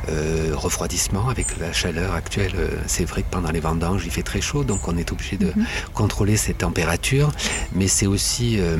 euh, 0.10 0.52
refroidissement 0.56 1.30
avec 1.30 1.58
la 1.60 1.74
chaleur 1.74 2.14
actuelle. 2.14 2.54
C'est 2.88 3.06
vrai 3.06 3.24
que 3.24 3.30
pendant 3.30 3.52
les 3.52 3.60
vendanges, 3.60 4.04
il 4.06 4.12
fait 4.12 4.24
très 4.24 4.42
chaud, 4.42 4.64
donc 4.64 4.88
on 4.88 4.98
est 4.98 5.12
obligé 5.12 5.38
de 5.38 5.48
Mhm. 5.56 5.66
contrôler 5.94 6.38
ces 6.38 6.54
températures. 6.54 7.32
Mais 7.74 7.88
c'est 7.88 8.08
aussi 8.08 8.60
euh, 8.60 8.78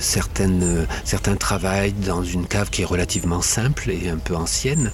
certaines, 0.00 0.62
euh, 0.62 0.84
certains 1.04 1.36
travaillent 1.36 1.92
dans 1.92 2.24
une 2.24 2.46
cave 2.46 2.70
qui 2.70 2.82
est 2.82 2.86
relativement 2.86 3.42
simple 3.42 3.90
et 3.90 4.08
un 4.08 4.16
peu 4.16 4.34
ancienne. 4.34 4.90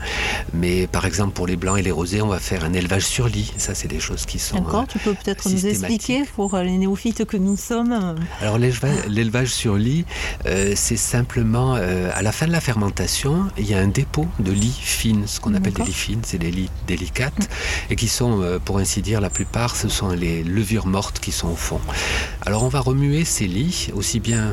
Mais 0.52 0.86
par 0.86 1.06
exemple, 1.06 1.32
pour 1.32 1.46
les 1.46 1.56
blancs 1.56 1.78
et 1.78 1.82
les 1.82 1.90
rosés, 1.90 2.20
on 2.22 2.28
va 2.28 2.38
faire 2.38 2.64
un 2.64 2.72
élevage 2.72 3.04
sur 3.04 3.28
lit. 3.28 3.52
Ça, 3.58 3.74
c'est 3.74 3.88
des 3.88 4.00
choses 4.00 4.26
qui 4.26 4.38
sont... 4.38 4.56
D'accord. 4.60 4.82
euh, 4.82 4.86
Tu 4.92 4.98
peux 4.98 5.14
peut-être 5.14 5.48
nous 5.48 5.66
expliquer 5.66 6.24
pour 6.34 6.54
euh, 6.54 6.62
les 6.62 6.76
néophytes 6.78 7.24
que 7.24 7.36
nous 7.36 7.56
sommes. 7.56 7.92
euh, 7.92 8.14
Alors 8.40 8.58
l'éleva- 8.58 9.06
l'élevage 9.08 9.48
sur 9.48 9.76
lit, 9.76 10.04
euh, 10.46 10.72
c'est 10.76 10.96
simplement 10.96 11.74
euh, 11.76 12.10
à 12.14 12.22
la 12.22 12.32
fin 12.32 12.46
de 12.46 12.52
la 12.52 12.60
fermentation, 12.60 13.46
il 13.58 13.68
y 13.68 13.74
a 13.74 13.78
un 13.78 13.88
dépôt 13.88 14.26
de 14.40 14.52
lit 14.52 14.76
fines, 14.78 15.26
ce 15.26 15.40
qu'on 15.40 15.54
appelle 15.54 15.72
des 15.74 15.84
lits 15.84 15.92
fines, 15.92 16.20
c'est 16.24 16.38
des 16.38 16.50
lits 16.50 16.70
délicates, 16.86 17.48
et 17.90 17.96
qui 17.96 18.08
sont, 18.08 18.42
euh, 18.42 18.58
pour 18.58 18.78
ainsi 18.78 19.00
dire, 19.02 19.20
la 19.20 19.30
plupart, 19.30 19.76
ce 19.76 19.88
sont 19.88 20.10
les 20.10 20.42
levures 20.44 20.86
mortes 20.86 21.18
qui 21.20 21.32
sont 21.32 21.48
au 21.48 21.56
fond. 21.56 21.80
Alors 22.44 22.64
on 22.64 22.68
va 22.68 22.80
remuer 22.80 23.24
ces 23.24 23.46
lits, 23.46 23.88
aussi 23.94 24.20
bien 24.20 24.52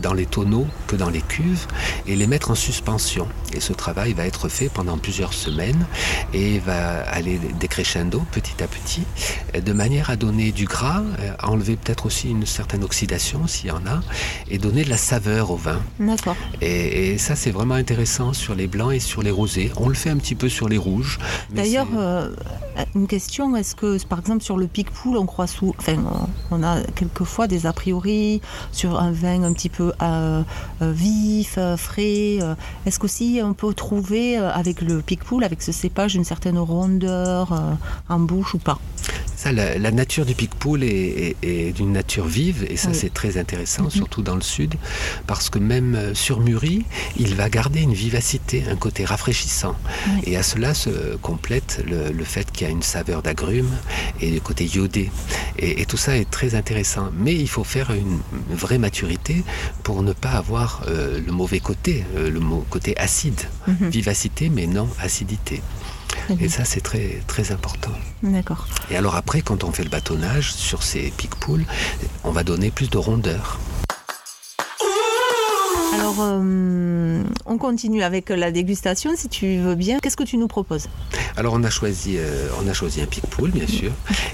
dans 0.00 0.14
les 0.14 0.26
tonneaux 0.26 0.66
que 0.86 0.96
dans 0.96 1.10
les 1.10 1.20
cuves, 1.22 1.66
et 2.06 2.16
les 2.16 2.26
mettre 2.26 2.50
en 2.50 2.54
suspension. 2.54 3.26
Et 3.54 3.60
ce 3.60 3.72
travail 3.72 4.12
va 4.12 4.26
être 4.26 4.48
fait 4.48 4.68
pendant 4.68 4.98
plusieurs 4.98 5.32
semaines, 5.32 5.86
et 6.32 6.58
va 6.58 7.00
aller 7.08 7.40
décrescendo 7.58 8.22
petit 8.32 8.62
à 8.62 8.66
petit, 8.66 9.02
euh, 9.54 9.60
de 9.60 9.72
manière 9.72 10.10
à 10.10 10.16
donner 10.16 10.52
du 10.52 10.64
gras, 10.64 11.02
euh, 11.20 11.32
à 11.38 11.50
enlever 11.50 11.76
peut-être 11.76 12.06
aussi 12.06 12.30
une 12.30 12.46
certaine 12.46 12.84
oxydation 12.84 13.46
s'il 13.46 13.68
y 13.68 13.70
en 13.70 13.86
a, 13.86 14.00
et 14.50 14.58
donner 14.58 14.84
de 14.84 14.90
la 14.90 14.96
saveur 14.96 15.50
au 15.50 15.56
vin. 15.56 15.80
D'accord. 15.98 16.36
Et, 16.60 17.12
et 17.12 17.18
ça 17.18 17.36
c'est 17.36 17.50
vraiment 17.50 17.74
intéressant 17.74 18.32
sur 18.32 18.54
les 18.54 18.66
blancs 18.66 18.92
et 18.92 19.00
sur 19.00 19.22
les 19.22 19.30
rosés. 19.30 19.72
On 19.76 19.88
le 19.88 19.94
fait 19.94 20.10
un 20.10 20.16
petit 20.16 20.34
peu 20.34 20.48
sur 20.48 20.68
les 20.68 20.78
rouges. 20.78 21.18
D'ailleurs, 21.50 21.88
euh, 21.96 22.30
une 22.94 23.06
question, 23.06 23.56
est-ce 23.56 23.74
que 23.74 24.02
par 24.06 24.18
exemple 24.18 24.42
sur 24.42 24.56
le 24.56 24.66
pic-poule, 24.66 25.16
on 25.16 25.26
croit 25.26 25.46
sous... 25.46 25.74
Enfin, 25.78 25.96
on 26.50 26.62
a 26.62 26.82
quelquefois 26.94 27.46
des 27.46 27.66
a 27.66 27.72
priori 27.72 28.40
sur 28.72 28.98
un 29.00 29.12
vin 29.12 29.42
un 29.42 29.52
petit 29.52 29.68
peu 29.68 29.87
euh, 30.02 30.42
euh, 30.82 30.92
vif, 30.92 31.56
euh, 31.58 31.76
frais. 31.76 32.38
Est-ce 32.86 32.98
qu'aussi 32.98 33.40
on 33.42 33.54
peut 33.54 33.74
trouver 33.74 34.36
avec 34.36 34.80
le 34.80 35.00
pic-poule, 35.00 35.44
avec 35.44 35.62
ce 35.62 35.72
cépage, 35.72 36.14
une 36.14 36.24
certaine 36.24 36.58
rondeur 36.58 37.76
en 38.08 38.18
bouche 38.18 38.54
ou 38.54 38.58
pas? 38.58 38.78
Ça, 39.48 39.54
la, 39.54 39.78
la 39.78 39.90
nature 39.90 40.26
du 40.26 40.34
pic-poule 40.34 40.82
est, 40.84 41.34
est- 41.42 41.68
est 41.68 41.72
d'une 41.72 41.92
nature 41.92 42.26
vive 42.26 42.66
et 42.68 42.76
ça 42.76 42.90
Oui. 42.90 42.94
c'est 43.00 43.14
très 43.14 43.38
intéressant, 43.38 43.84
Mhm. 43.84 43.90
surtout 43.90 44.20
dans 44.20 44.34
le 44.34 44.42
sud, 44.42 44.74
parce 45.26 45.48
que 45.48 45.58
même 45.58 45.94
euh, 45.94 46.14
surmûri, 46.14 46.84
il 47.16 47.34
va 47.34 47.48
garder 47.48 47.80
une 47.80 47.94
vivacité, 47.94 48.64
un 48.70 48.76
côté 48.76 49.06
rafraîchissant. 49.06 49.74
Oui. 50.06 50.20
Et 50.32 50.36
à 50.36 50.42
cela 50.42 50.74
se 50.74 51.16
complète 51.22 51.82
le, 51.88 52.12
le 52.12 52.24
fait 52.24 52.50
qu'il 52.52 52.66
y 52.66 52.70
a 52.70 52.72
une 52.72 52.82
saveur 52.82 53.22
d'agrumes 53.22 53.70
et 54.20 54.30
le 54.30 54.40
côté 54.40 54.66
iodé. 54.66 55.10
Et, 55.58 55.80
et 55.80 55.86
tout 55.86 55.96
ça 55.96 56.14
est 56.18 56.28
très 56.30 56.54
intéressant. 56.54 57.10
Mais 57.16 57.34
il 57.34 57.48
faut 57.48 57.64
faire 57.64 57.90
une 57.92 58.18
vraie 58.54 58.78
maturité 58.78 59.44
pour 59.82 60.02
ne 60.02 60.12
pas 60.12 60.32
avoir 60.32 60.82
euh, 60.88 61.20
le 61.26 61.32
mauvais 61.32 61.60
côté, 61.60 62.04
euh, 62.18 62.28
le 62.30 62.40
côté 62.68 62.94
acide. 62.98 63.40
Mhm. 63.66 63.88
Vivacité 63.88 64.50
mais 64.50 64.66
non 64.66 64.88
acidité. 65.00 65.62
Très 66.28 66.36
bien. 66.36 66.46
Et 66.46 66.50
ça 66.50 66.66
c'est 66.66 66.82
très 66.82 67.22
très 67.26 67.52
important. 67.52 67.92
D'accord. 68.22 68.66
Et 68.90 68.96
alors 68.98 69.16
après, 69.16 69.40
quand 69.40 69.64
on 69.64 69.72
fait 69.72 69.82
le 69.82 69.88
bâtonnage 69.88 70.52
sur 70.52 70.82
ces 70.82 71.10
pic-poules, 71.10 71.64
on 72.22 72.32
va 72.32 72.44
donner 72.44 72.70
plus 72.70 72.90
de 72.90 72.98
rondeur. 72.98 73.58
Alors, 75.94 76.07
euh, 76.18 77.22
on 77.46 77.58
continue 77.58 78.02
avec 78.02 78.30
la 78.30 78.50
dégustation, 78.50 79.12
si 79.16 79.28
tu 79.28 79.58
veux 79.58 79.74
bien. 79.74 79.98
Qu'est-ce 80.00 80.16
que 80.16 80.24
tu 80.24 80.36
nous 80.36 80.48
proposes? 80.48 80.88
Alors 81.36 81.54
on 81.54 81.62
a 81.64 81.70
choisi, 81.70 82.16
euh, 82.18 82.48
on 82.62 82.68
a 82.68 82.72
choisi 82.72 83.00
un 83.00 83.06
pic-poule, 83.06 83.50
bien 83.50 83.66
sûr. 83.66 83.92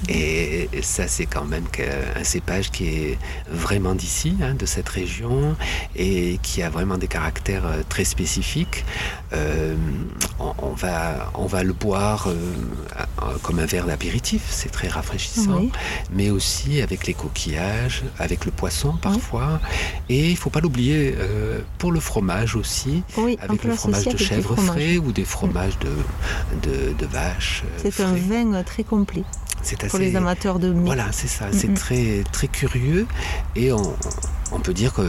Et 0.09 0.69
ça, 0.83 1.07
c'est 1.09 1.26
quand 1.26 1.45
même 1.45 1.64
un 2.16 2.25
cépage 2.25 2.71
qui 2.71 2.87
est 2.87 3.19
vraiment 3.50 3.95
d'ici, 3.95 4.37
hein, 4.43 4.54
de 4.54 4.66
cette 4.66 4.88
région, 4.88 5.57
et 5.97 6.38
qui 6.43 6.62
a 6.62 6.71
vraiment 6.71 6.99
des 6.99 7.09
caractères 7.09 7.66
euh, 7.66 7.83
très 7.88 8.04
spécifiques. 8.04 8.85
Euh, 9.33 9.75
on, 10.38 10.52
on 10.59 10.73
va, 10.73 11.31
on 11.35 11.47
va 11.47 11.62
le 11.62 11.73
boire 11.73 12.28
comme 13.43 13.59
un 13.59 13.66
verre 13.66 13.87
d'apéritif, 13.87 14.43
c'est 14.50 14.71
très 14.71 14.88
rafraîchissant. 14.88 15.59
Oui. 15.59 15.71
mais 16.12 16.31
aussi 16.31 16.81
avec 16.81 17.07
les 17.07 17.14
coquillages, 17.14 18.02
avec 18.19 18.45
le 18.45 18.50
poisson 18.50 18.95
parfois. 19.00 19.61
Et 20.09 20.26
il 20.26 20.33
ne 20.33 20.37
faut 20.37 20.50
pas 20.50 20.61
l'oublier 20.61 21.14
euh, 21.19 21.61
pour 21.78 21.92
le 21.92 22.00
fromage 22.00 22.56
aussi, 22.56 23.02
Oui, 23.16 23.37
avec 23.40 23.64
le 23.64 23.75
fromage 23.75 24.04
de 24.06 24.16
chèvre 24.16 24.56
frais 24.56 24.97
ou 24.99 25.12
des 25.12 25.25
fromages 25.25 25.78
de, 25.80 26.68
de, 26.68 26.92
de 26.94 27.06
vache. 27.06 27.62
euh, 27.64 27.78
C'est 27.90 28.02
un 28.02 28.14
vin 28.14 28.62
très 28.62 28.85
complet 28.85 29.25
C'est 29.62 29.78
pour 29.88 29.99
les 29.99 30.14
amateurs 30.16 30.59
de 30.59 30.73
mets. 30.73 30.85
Voilà, 30.87 31.06
c'est 31.12 31.28
ça. 31.28 31.47
C'est 31.52 31.73
très, 31.75 32.23
très 32.33 32.49
curieux. 32.49 33.06
Et 33.56 33.73
on, 33.73 33.97
on 34.52 34.61
peut 34.61 34.75
dire 34.75 34.92
que 34.92 35.02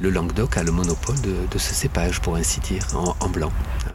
le 0.00 0.10
Languedoc 0.10 0.56
a 0.56 0.62
le 0.62 0.72
monopole 0.72 1.20
de, 1.20 1.34
de 1.50 1.58
ce 1.58 1.74
cépage, 1.74 2.20
pour 2.20 2.36
ainsi 2.36 2.60
dire, 2.60 2.86
en, 2.94 3.14
en 3.20 3.28
blanc. 3.28 3.52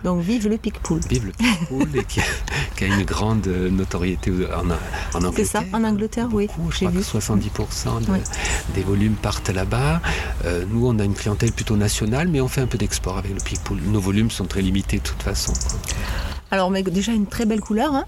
Donc, 0.07 0.21
vive 0.21 0.47
le 0.47 0.57
pic-poule. 0.57 1.01
Vive 1.09 1.25
le 1.25 1.31
Pitbull 1.33 1.97
et 1.99 2.05
qui 2.05 2.21
a, 2.21 2.23
qui 2.77 2.85
a 2.85 2.87
une 2.87 3.03
grande 3.03 3.45
notoriété 3.45 4.31
en, 4.55 4.69
en 4.69 5.17
Angleterre. 5.25 5.33
C'est 5.35 5.43
ça, 5.43 5.63
en 5.73 5.83
Angleterre, 5.83 6.29
oui. 6.31 6.47
Je 6.69 6.75
crois 6.77 6.91
vu. 6.91 6.99
que 6.99 7.03
70% 7.03 8.05
de- 8.05 8.11
Oui. 8.13 8.19
des 8.73 8.83
volumes 8.83 9.15
partent 9.15 9.49
là-bas. 9.49 10.01
Euh, 10.45 10.63
nous, 10.71 10.87
on 10.87 10.97
a 10.99 11.03
une 11.03 11.13
clientèle 11.13 11.51
plutôt 11.51 11.75
nationale, 11.75 12.29
mais 12.29 12.39
on 12.39 12.47
fait 12.47 12.61
un 12.61 12.67
peu 12.67 12.77
d'export 12.77 13.17
avec 13.17 13.33
le 13.33 13.41
Pitbull. 13.41 13.81
Nos 13.81 13.99
volumes 13.99 14.31
sont 14.31 14.45
très 14.45 14.61
limités 14.61 14.99
de 14.99 15.03
toute 15.03 15.21
façon. 15.23 15.51
Alors, 16.51 16.71
mais 16.71 16.83
déjà 16.83 17.11
une 17.11 17.27
très 17.27 17.43
belle 17.45 17.59
couleur. 17.59 17.93
hein. 17.93 18.05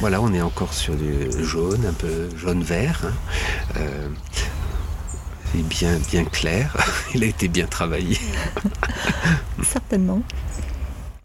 Voilà, 0.00 0.20
on 0.20 0.34
est 0.34 0.42
encore 0.42 0.74
sur 0.74 0.94
du 0.94 1.30
jaune, 1.42 1.86
un 1.88 1.94
peu 1.94 2.28
jaune-vert. 2.36 3.00
hein. 3.06 3.12
Euh, 3.78 4.08
c'est 5.54 5.66
bien, 5.66 5.98
bien 6.10 6.24
clair. 6.26 6.76
Il 7.14 7.24
a 7.24 7.26
été 7.28 7.48
bien 7.48 7.64
travaillé. 7.66 8.18
certainement. 9.64 10.20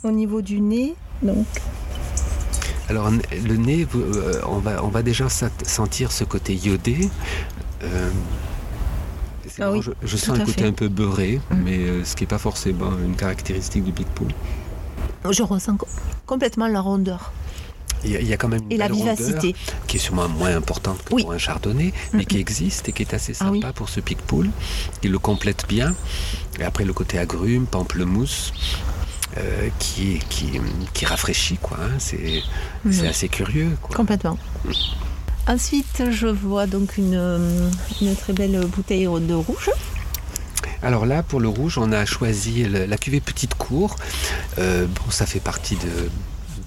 Au 0.03 0.11
niveau 0.11 0.41
du 0.41 0.59
nez, 0.59 0.95
donc. 1.21 1.45
Alors 2.89 3.09
le 3.09 3.55
nez, 3.55 3.85
vous- 3.85 4.01
euh, 4.01 4.41
on, 4.45 4.57
va, 4.57 4.83
on 4.83 4.89
va 4.89 5.01
déjà 5.01 5.27
sentir 5.29 6.11
ce 6.11 6.25
côté 6.25 6.53
iodé. 6.55 7.09
Euh, 7.83 8.09
Ah 9.59 9.71
oui, 9.71 9.81
je, 10.03 10.17
sens 10.17 10.37
un 10.39 10.45
côté 10.45 10.61
fait. 10.63 10.67
un 10.67 10.73
peu 10.73 10.89
beurré, 10.89 11.39
Mm. 11.51 11.55
mais 11.63 11.77
euh, 11.77 12.03
ce 12.03 12.15
qui 12.15 12.23
n'est 12.23 12.27
pas 12.27 12.37
forcément 12.37 12.91
une 13.05 13.15
caractéristique 13.15 13.83
du 13.85 13.91
Big 13.93 14.07
Pool. 14.07 14.27
Je 15.29 15.41
ressens 15.43 15.77
co- 15.77 15.87
complètement 16.25 16.67
la 16.67 16.81
rondeur 16.81 17.31
Il 18.03 18.11
y, 18.11 18.17
a, 18.17 18.19
il 18.19 18.27
y 18.27 18.33
a 18.33 18.37
quand 18.37 18.49
même 18.49 18.63
une 18.63 18.71
et 18.73 18.77
la 18.77 18.89
vivacité. 18.89 19.55
qui 19.87 19.95
est 19.95 19.99
sûrement 19.99 20.27
moins 20.27 20.53
importante 20.55 21.01
que 21.05 21.13
Oui. 21.13 21.23
pour 21.23 21.31
un 21.31 21.37
chardonnay, 21.37 21.93
mais 22.11 22.23
Mm, 22.23 22.25
qui 22.25 22.37
existe 22.39 22.89
et 22.89 22.91
qui 22.91 23.03
est 23.03 23.13
assez 23.13 23.31
Ah 23.39 23.45
sympa 23.45 23.67
oui. 23.67 23.73
pour 23.73 23.87
ce 23.87 24.01
Big 24.01 24.17
Pool. 24.17 24.49
Il 25.03 25.11
le 25.11 25.19
complète 25.19 25.63
bien. 25.69 25.95
Et 26.59 26.63
après 26.65 26.83
le 26.83 26.91
côté 26.91 27.17
agrumes, 27.19 27.65
pamplemousse. 27.67 28.51
Euh, 29.37 29.69
qui, 29.79 30.19
qui, 30.29 30.59
qui 30.93 31.05
rafraîchit 31.05 31.57
quoi. 31.61 31.77
hein. 31.81 31.97
C'est 31.99 33.07
assez 33.07 33.29
curieux 33.29 33.77
quoi. 33.81 33.95
Complètement. 33.95 34.37
Ensuite, 35.47 36.03
je 36.11 36.27
vois 36.27 36.67
donc 36.67 36.97
une, 36.97 37.69
une 38.01 38.15
très 38.15 38.33
belle 38.33 38.65
bouteille 38.67 39.05
de 39.05 39.33
rouge. 39.33 39.69
Alors 40.81 41.05
là, 41.05 41.23
pour 41.23 41.39
le 41.39 41.47
rouge, 41.47 41.77
on 41.77 41.91
a 41.91 42.05
choisi 42.05 42.65
la 42.65 42.97
cuvée 42.97 43.19
Petite 43.21 43.53
Cour. 43.55 43.95
Euh, 44.57 44.85
bon, 44.85 45.11
ça 45.11 45.25
fait 45.25 45.39
partie 45.41 45.75
de, 45.75 46.09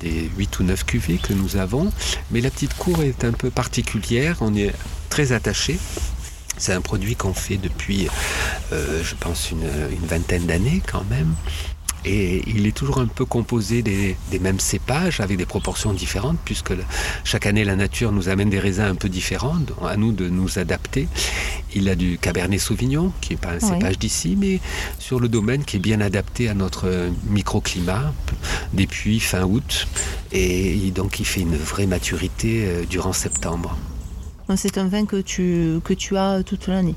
des 0.00 0.30
8 0.36 0.58
ou 0.60 0.64
9 0.64 0.84
cuvées 0.84 1.18
que 1.18 1.32
nous 1.32 1.56
avons. 1.56 1.90
Mais 2.30 2.40
la 2.40 2.50
Petite 2.50 2.74
Cour 2.74 3.02
est 3.02 3.24
un 3.24 3.32
peu 3.32 3.50
particulière. 3.50 4.36
On 4.40 4.54
est 4.54 4.72
très 5.10 5.32
attaché. 5.32 5.78
C'est 6.58 6.72
un 6.72 6.80
produit 6.80 7.14
qu'on 7.16 7.34
fait 7.34 7.58
depuis, 7.58 8.08
euh, 8.72 9.02
je 9.04 9.14
pense, 9.14 9.50
une, 9.50 9.64
une 9.90 10.06
vingtaine 10.06 10.46
d'années 10.46 10.82
quand 10.90 11.04
même. 11.10 11.34
Et 12.04 12.42
il 12.48 12.66
est 12.66 12.76
toujours 12.76 12.98
un 12.98 13.06
peu 13.06 13.24
composé 13.24 13.82
des, 13.82 14.16
des 14.30 14.38
mêmes 14.38 14.60
cépages 14.60 15.20
avec 15.20 15.36
des 15.38 15.46
proportions 15.46 15.92
différentes, 15.92 16.38
puisque 16.44 16.72
chaque 17.24 17.46
année 17.46 17.64
la 17.64 17.74
nature 17.74 18.12
nous 18.12 18.28
amène 18.28 18.50
des 18.50 18.60
raisins 18.60 18.82
un 18.82 18.94
peu 18.94 19.08
différents, 19.08 19.56
à 19.84 19.96
nous 19.96 20.12
de 20.12 20.28
nous 20.28 20.58
adapter. 20.58 21.08
Il 21.74 21.88
a 21.88 21.94
du 21.96 22.16
Cabernet 22.18 22.60
Sauvignon, 22.60 23.12
qui 23.20 23.30
n'est 23.32 23.36
pas 23.40 23.50
un 23.50 23.58
Oui. 23.60 23.68
cépage 23.68 23.98
d'ici, 23.98 24.36
mais 24.38 24.60
sur 24.98 25.18
le 25.20 25.28
domaine 25.28 25.64
qui 25.64 25.76
est 25.76 25.80
bien 25.80 26.00
adapté 26.00 26.48
à 26.48 26.54
notre 26.54 27.10
microclimat, 27.28 28.12
des 28.72 28.86
puits 28.86 29.20
fin 29.20 29.42
août. 29.44 29.88
Et 30.32 30.92
donc 30.94 31.18
il 31.18 31.24
fait 31.26 31.40
une 31.40 31.56
vraie 31.56 31.86
maturité 31.86 32.64
euh, 32.66 32.84
durant 32.88 33.12
septembre. 33.12 33.76
C'est 34.54 34.78
un 34.78 34.86
vin 34.86 35.06
que 35.06 35.20
tu, 35.20 35.80
que 35.82 35.92
tu 35.92 36.16
as 36.16 36.42
toute 36.44 36.68
l'année. 36.68 36.94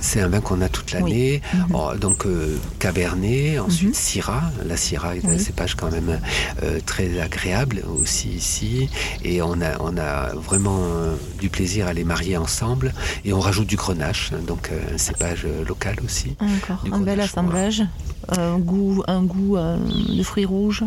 C'est 0.00 0.20
un 0.20 0.28
vin 0.28 0.40
qu'on 0.40 0.60
a 0.60 0.68
toute 0.68 0.92
l'année. 0.92 1.42
Mhm. 1.54 1.66
Oh, 1.74 1.90
donc 1.98 2.26
euh, 2.26 2.56
Cabernet, 2.78 3.58
ensuite 3.58 3.88
Mhm. 3.88 3.94
Syrah. 3.94 4.42
La 4.66 4.76
Syrah 4.76 5.16
est 5.16 5.24
un 5.24 5.30
Oui. 5.30 5.40
cépage 5.40 5.74
quand 5.74 5.90
même 5.90 6.20
euh, 6.62 6.80
très 6.84 7.20
agréable 7.20 7.82
aussi 7.98 8.28
ici. 8.28 8.88
Et 9.24 9.42
on 9.42 9.60
a, 9.60 9.78
on 9.80 9.96
a 9.96 10.34
vraiment 10.34 10.78
euh, 10.82 11.14
du 11.40 11.48
plaisir 11.48 11.86
à 11.86 11.92
les 11.92 12.04
marier 12.04 12.36
ensemble. 12.36 12.92
Et 13.24 13.32
on 13.32 13.40
rajoute 13.40 13.66
du 13.66 13.76
grenache, 13.76 14.32
hein, 14.32 14.40
donc 14.46 14.70
euh, 14.72 14.94
un 14.94 14.98
cépage 14.98 15.42
euh, 15.44 15.64
local 15.64 15.96
aussi. 16.04 16.36
Encore 16.40 16.82
Du 16.84 16.92
un 16.92 17.00
bel 17.00 17.20
assemblage. 17.20 17.82
Un 18.28 18.58
goût, 18.58 19.02
un 19.08 19.22
goût 19.22 19.56
euh, 19.56 19.76
de 19.76 20.22
fruits 20.22 20.44
rouges. 20.44 20.84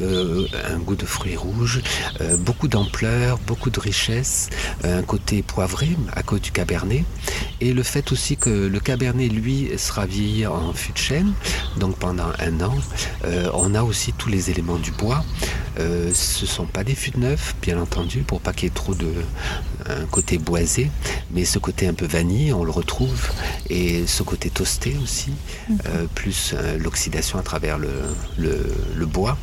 Euh, 0.00 0.46
un 0.70 0.78
goût 0.78 0.94
de 0.94 1.04
fruits 1.04 1.36
rouges, 1.36 1.82
euh, 2.20 2.36
beaucoup 2.36 2.68
d'ampleur, 2.68 3.38
beaucoup 3.46 3.70
de 3.70 3.80
richesse, 3.80 4.48
euh, 4.84 5.00
un 5.00 5.02
côté 5.02 5.42
poivré 5.42 5.88
à 6.14 6.22
cause 6.22 6.40
du 6.40 6.52
cabernet. 6.52 7.04
Et 7.60 7.72
le 7.72 7.82
fait 7.82 8.12
aussi 8.12 8.36
que 8.36 8.50
le 8.50 8.80
cabernet, 8.80 9.28
lui, 9.28 9.70
sera 9.76 10.06
vieilli 10.06 10.46
en 10.46 10.72
fût 10.72 10.92
de 10.92 10.98
chêne, 10.98 11.32
donc 11.78 11.96
pendant 11.96 12.30
un 12.38 12.60
an. 12.60 12.74
Euh, 13.24 13.50
on 13.54 13.74
a 13.74 13.82
aussi 13.82 14.12
tous 14.12 14.28
les 14.28 14.50
éléments 14.50 14.76
du 14.78 14.92
bois. 14.92 15.24
Euh, 15.78 16.10
ce 16.14 16.42
ne 16.42 16.48
sont 16.48 16.66
pas 16.66 16.84
des 16.84 16.94
fûts 16.94 17.10
de 17.10 17.18
neuf, 17.18 17.56
bien 17.60 17.80
entendu, 17.80 18.20
pour 18.20 18.40
pas 18.40 18.52
qu'il 18.52 18.64
y 18.64 18.66
ait 18.68 18.74
trop 18.74 18.94
de 18.94 19.12
un 19.88 20.04
côté 20.06 20.38
boisé, 20.38 20.90
mais 21.30 21.44
ce 21.44 21.58
côté 21.58 21.86
un 21.86 21.94
peu 21.94 22.06
vanille, 22.06 22.52
on 22.52 22.64
le 22.64 22.70
retrouve, 22.70 23.30
et 23.70 24.06
ce 24.06 24.22
côté 24.22 24.50
toasté 24.50 24.96
aussi, 25.02 25.32
euh, 25.86 26.06
plus 26.14 26.36
euh, 26.36 26.45
l'oxydation 26.78 27.38
à 27.38 27.42
travers 27.42 27.78
le, 27.78 27.90
le, 28.38 28.58
le 28.96 29.06
bois. 29.06 29.36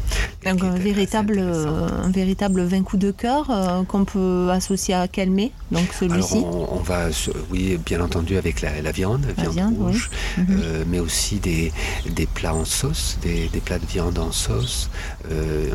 Donc 0.45 0.63
un 0.63 0.75
véritable, 0.75 1.37
euh, 1.39 1.87
un 2.03 2.11
véritable 2.11 2.63
vin 2.63 2.83
coup 2.83 2.97
de 2.97 3.11
cœur 3.11 3.47
euh, 3.49 3.83
qu'on 3.83 4.03
peut 4.05 4.49
associer 4.51 4.93
à 4.93 5.07
Calmé, 5.07 5.51
donc 5.71 5.87
celui-ci. 5.97 6.43
on, 6.45 6.75
on 6.79 6.79
va, 6.81 7.07
oui, 7.49 7.77
bien 7.85 8.01
entendu 8.01 8.35
avec 8.37 8.61
la, 8.61 8.81
la 8.81 8.91
viande, 8.91 9.25
la 9.37 9.43
viande, 9.43 9.53
viande, 9.53 9.77
rouge, 9.77 10.09
Mhm. 10.37 10.45
euh, 10.63 10.83
mais 10.87 10.99
aussi 10.99 11.35
des, 11.37 11.71
des 12.09 12.25
plats 12.25 12.53
en 12.55 12.65
sauce, 12.65 13.17
des, 13.21 13.47
des 13.49 13.59
plats 13.61 13.79
de 13.79 13.85
viande 13.85 14.17
en 14.19 14.31
sauce. 14.31 14.89
Euh, 15.31 15.69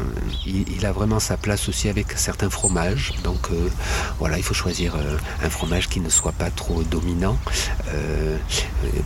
il, 0.46 0.64
il 0.76 0.84
a 0.86 0.92
vraiment 0.92 1.20
sa 1.20 1.36
place 1.36 1.68
aussi 1.68 1.88
avec 1.88 2.12
certains 2.16 2.50
fromages. 2.50 3.12
Donc 3.24 3.48
euh, 3.50 3.68
voilà, 4.18 4.36
il 4.36 4.42
faut 4.42 4.54
choisir 4.54 4.94
euh, 4.96 5.16
un 5.44 5.50
fromage 5.50 5.88
qui 5.88 6.00
ne 6.00 6.08
soit 6.10 6.32
pas 6.32 6.50
trop 6.50 6.82
dominant 6.82 7.38
euh, 7.94 8.36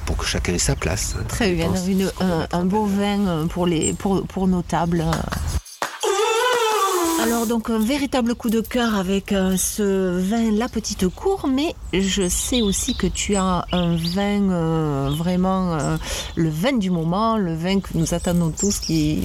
pour 0.07 0.17
que 0.17 0.25
chacun 0.26 0.55
ait 0.55 0.59
sa 0.59 0.75
place. 0.76 1.14
hein. 1.19 1.25
Très 1.29 1.52
bien, 1.55 1.69
dépend 1.71 1.81
un, 2.52 2.64
beau 2.64 2.85
vin 2.85 3.26
euh, 3.26 3.47
pour, 3.47 4.49
nos 4.49 4.62
tables. 4.62 5.04
Alors 7.23 7.47
donc 7.47 7.71
un 7.71 7.78
véritable 7.78 8.35
coup 8.35 8.50
de 8.50 8.61
cœur 8.61 8.97
avec 8.97 9.32
euh, 9.32 9.56
ce 9.56 10.18
vin 10.18 10.50
La 10.50 10.68
Petite 10.68 11.09
Cour, 11.09 11.49
mais 11.49 11.75
je 11.92 12.28
sais 12.28 12.62
aussi 12.62 12.97
que 12.97 13.06
tu 13.06 13.37
as 13.37 13.64
un 13.73 13.97
vin 13.97 14.50
euh, 14.50 15.11
vraiment 15.16 15.78
le 16.37 16.49
vin 16.49 16.73
du 16.73 16.90
moment, 16.90 17.37
le 17.37 17.54
vin 17.54 17.80
que 17.80 17.90
nous 17.94 18.14
attendons 18.14 18.50
tous 18.50 18.78
qui, 18.78 19.25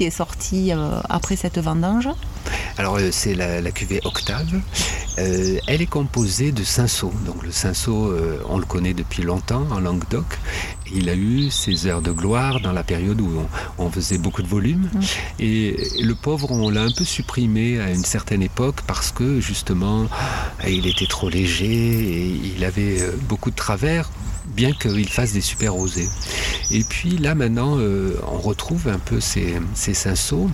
est 0.00 0.10
sorti 0.10 0.72
après 1.08 1.36
cette 1.36 1.58
vendange. 1.58 2.08
Alors 2.78 2.96
euh, 2.96 3.08
c'est 3.12 3.34
la, 3.34 3.60
la 3.60 3.70
cuvée 3.70 4.00
Octave. 4.04 4.60
Euh, 5.18 5.58
elle 5.66 5.82
est 5.82 5.86
composée 5.86 6.52
de 6.52 6.64
cinsault. 6.64 7.12
Donc 7.24 7.42
le 7.42 7.52
cinsault, 7.52 8.08
euh, 8.08 8.40
on 8.48 8.58
le 8.58 8.66
connaît 8.66 8.94
depuis 8.94 9.22
longtemps 9.22 9.66
en 9.70 9.80
Languedoc. 9.80 10.26
Il 10.92 11.08
a 11.08 11.14
eu 11.14 11.50
ses 11.50 11.86
heures 11.86 12.02
de 12.02 12.10
gloire 12.10 12.60
dans 12.60 12.72
la 12.72 12.82
période 12.82 13.20
où 13.20 13.46
on, 13.78 13.86
on 13.86 13.90
faisait 13.90 14.18
beaucoup 14.18 14.42
de 14.42 14.48
volume. 14.48 14.88
Mm. 14.92 15.00
Et 15.40 15.76
le 16.02 16.14
pauvre, 16.14 16.50
on 16.50 16.70
l'a 16.70 16.82
un 16.82 16.90
peu 16.90 17.04
supprimé 17.04 17.80
à 17.80 17.90
une 17.90 18.04
certaine 18.04 18.42
époque 18.42 18.82
parce 18.86 19.12
que 19.12 19.40
justement, 19.40 20.06
il 20.66 20.86
était 20.86 21.06
trop 21.06 21.28
léger 21.28 21.66
et 21.66 22.40
il 22.56 22.64
avait 22.64 22.98
beaucoup 23.28 23.50
de 23.50 23.56
travers 23.56 24.10
bien 24.54 24.72
qu'il 24.72 25.08
fasse 25.08 25.32
des 25.32 25.40
super 25.40 25.72
rosés. 25.72 26.08
Et 26.70 26.84
puis 26.84 27.16
là 27.18 27.34
maintenant, 27.34 27.76
euh, 27.78 28.16
on 28.30 28.38
retrouve 28.38 28.88
un 28.88 28.98
peu 28.98 29.20
ces, 29.20 29.56
ces 29.74 29.94
cinceaux 29.94 30.50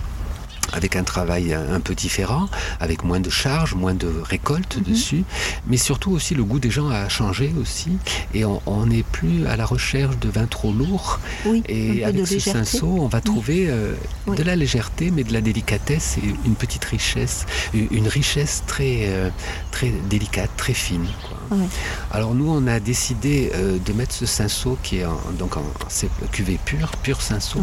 avec 0.73 0.95
un 0.95 1.03
travail 1.03 1.53
un 1.53 1.73
un 1.73 1.79
peu 1.79 1.95
différent, 1.95 2.47
avec 2.79 3.03
moins 3.03 3.19
de 3.19 3.29
charge, 3.29 3.75
moins 3.75 3.93
de 3.93 4.11
récolte 4.23 4.77
Mhm. 4.77 4.83
dessus, 4.83 5.23
mais 5.67 5.77
surtout 5.77 6.11
aussi 6.11 6.35
le 6.35 6.43
goût 6.43 6.59
des 6.59 6.69
gens 6.71 6.89
a 6.89 7.07
changé 7.09 7.53
aussi, 7.59 7.91
et 8.33 8.43
on 8.45 8.85
n'est 8.85 9.03
plus 9.03 9.45
à 9.47 9.55
la 9.55 9.65
recherche 9.65 10.17
de 10.19 10.29
vins 10.29 10.47
trop 10.47 10.71
lourds. 10.73 11.19
Oui, 11.45 11.63
Et 11.69 12.03
avec 12.05 12.27
ce 12.27 12.39
cinceau, 12.39 12.97
on 12.99 13.07
va 13.07 13.21
trouver 13.21 13.67
euh, 13.69 13.93
Oui. 14.27 14.35
de 14.37 14.43
la 14.43 14.55
légèreté, 14.55 15.11
mais 15.11 15.23
de 15.23 15.33
la 15.33 15.41
délicatesse 15.41 16.17
et 16.17 16.27
une 16.45 16.55
petite 16.55 16.85
richesse, 16.85 17.45
une 17.73 17.87
une 17.91 18.07
richesse 18.07 18.63
très, 18.67 18.99
euh, 19.07 19.29
très 19.71 19.91
délicate, 20.09 20.49
très 20.57 20.73
fine. 20.73 21.05
quoi. 21.27 21.37
Ouais. 21.51 21.67
Alors 22.11 22.33
nous, 22.33 22.49
on 22.49 22.65
a 22.67 22.79
décidé 22.79 23.51
euh, 23.55 23.77
de 23.85 23.91
mettre 23.93 24.13
ce 24.15 24.25
cinceau 24.25 24.77
qui 24.81 24.99
est 24.99 25.05
en, 25.05 25.19
donc 25.37 25.57
en 25.57 25.63
c'est 25.89 26.09
cuvée 26.31 26.57
pure, 26.63 26.91
pur 27.03 27.21
cinceau. 27.21 27.59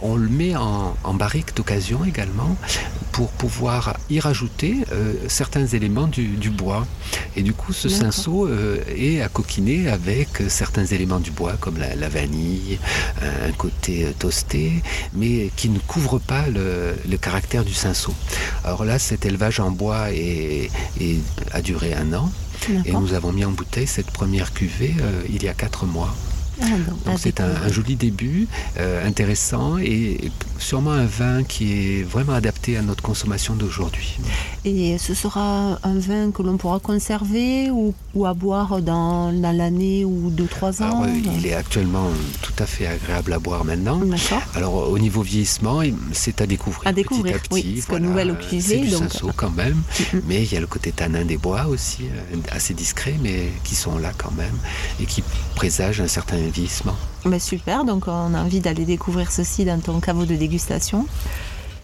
On 0.00 0.16
le 0.16 0.28
met 0.28 0.56
en, 0.56 0.96
en 1.04 1.14
barrique 1.14 1.54
d'occasion 1.56 2.04
également 2.04 2.56
pour 3.12 3.28
pouvoir 3.30 3.96
y 4.08 4.18
rajouter 4.18 4.78
euh, 4.92 5.14
certains 5.28 5.64
éléments 5.66 6.08
du, 6.08 6.26
du 6.36 6.50
bois. 6.50 6.86
Et 7.36 7.42
du 7.42 7.52
coup, 7.52 7.72
ce 7.72 7.88
cinceau 7.88 8.48
euh, 8.48 8.78
est 8.96 9.20
à 9.22 9.28
coquiner 9.28 9.88
avec 9.88 10.42
certains 10.48 10.86
éléments 10.86 11.20
du 11.20 11.30
bois 11.30 11.54
comme 11.60 11.78
la, 11.78 11.94
la 11.94 12.08
vanille, 12.08 12.78
un 13.22 13.52
côté 13.52 14.08
toasté, 14.18 14.82
mais 15.12 15.50
qui 15.54 15.68
ne 15.68 15.78
couvre 15.78 16.18
pas 16.18 16.48
le, 16.48 16.94
le 17.08 17.16
caractère 17.16 17.64
du 17.64 17.74
cinceau. 17.74 18.12
Alors 18.64 18.84
là, 18.84 18.98
cet 18.98 19.24
élevage 19.24 19.60
en 19.60 19.70
bois 19.70 20.10
est- 20.12 20.70
est- 21.00 21.20
a 21.52 21.62
duré 21.62 21.94
un 21.94 22.12
an. 22.14 22.30
Et 22.84 22.92
nous 22.92 23.14
avons 23.14 23.32
mis 23.32 23.44
en 23.44 23.50
bouteille 23.50 23.86
cette 23.86 24.10
première 24.10 24.52
cuvée 24.52 24.94
euh, 25.00 25.22
il 25.28 25.42
y 25.42 25.48
a 25.48 25.54
quatre 25.54 25.86
mois. 25.86 26.14
Ah, 27.06 27.12
c'est 27.18 27.40
un, 27.40 27.68
joli 27.70 27.96
début, 27.96 28.46
euh, 28.78 29.06
intéressant 29.06 29.78
et 29.78 30.30
sûrement 30.58 30.90
un 30.92 31.06
vin 31.06 31.42
qui 31.42 31.72
est 31.72 32.02
vraiment 32.02 32.34
adapté 32.34 32.76
à 32.76 32.82
notre 32.82 33.02
consommation 33.02 33.54
d'aujourd'hui. 33.54 34.18
Et 34.64 34.98
ce 34.98 35.14
sera 35.14 35.78
un 35.82 35.98
vin 35.98 36.30
que 36.30 36.42
l'on 36.42 36.56
pourra 36.58 36.78
conserver 36.78 37.70
ou, 37.70 37.94
ou 38.14 38.26
à 38.26 38.34
boire 38.34 38.82
dans, 38.82 39.32
dans 39.32 39.56
l'année 39.56 40.04
ou 40.04 40.30
deux, 40.30 40.46
trois 40.46 40.82
ans 40.82 41.02
Alors 41.02 41.04
euh, 41.04 41.32
il 41.38 41.46
est 41.46 41.54
actuellement 41.54 42.08
tout 42.42 42.52
à 42.58 42.66
fait 42.66 42.86
agréable 42.86 43.32
à 43.32 43.38
boire 43.38 43.64
maintenant. 43.64 44.00
Alors 44.54 44.90
au 44.90 44.98
niveau 44.98 45.22
vieillissement, 45.22 45.82
il- 45.82 45.94
c'est 46.12 46.40
à 46.40 46.46
découvrir. 46.46 46.86
À 46.86 46.92
découvrir, 46.92 47.34
petit 47.34 47.38
à 47.38 47.42
petit, 47.48 47.72
oui, 47.76 47.82
que 47.88 47.96
nouvelle 47.96 48.36
du 48.82 48.90
donc- 48.90 49.34
quand 49.36 49.50
même, 49.50 49.80
Mhm. 50.12 50.22
mais 50.28 50.42
il 50.42 50.52
y 50.52 50.56
a 50.56 50.60
le 50.60 50.66
côté 50.66 50.92
tanin 50.92 51.24
des 51.24 51.36
bois 51.38 51.66
aussi, 51.66 52.02
euh, 52.04 52.36
assez 52.50 52.74
discret, 52.74 53.14
mais 53.22 53.48
qui 53.64 53.74
sont 53.74 53.98
là 53.98 54.12
quand 54.16 54.32
même 54.36 54.54
et 55.00 55.06
qui 55.06 55.22
présagent 55.54 56.02
un 56.04 56.08
certain 56.08 56.36
vieillissement. 56.50 56.96
Ben, 57.24 57.38
super, 57.40 57.84
donc 57.84 58.08
on 58.08 58.34
a 58.34 58.40
envie 58.42 58.60
d'aller 58.60 58.84
découvrir 58.84 59.30
ceci 59.32 59.64
dans 59.64 59.80
ton 59.80 60.00
caveau 60.00 60.24
de 60.24 60.34
dégustation 60.36 61.06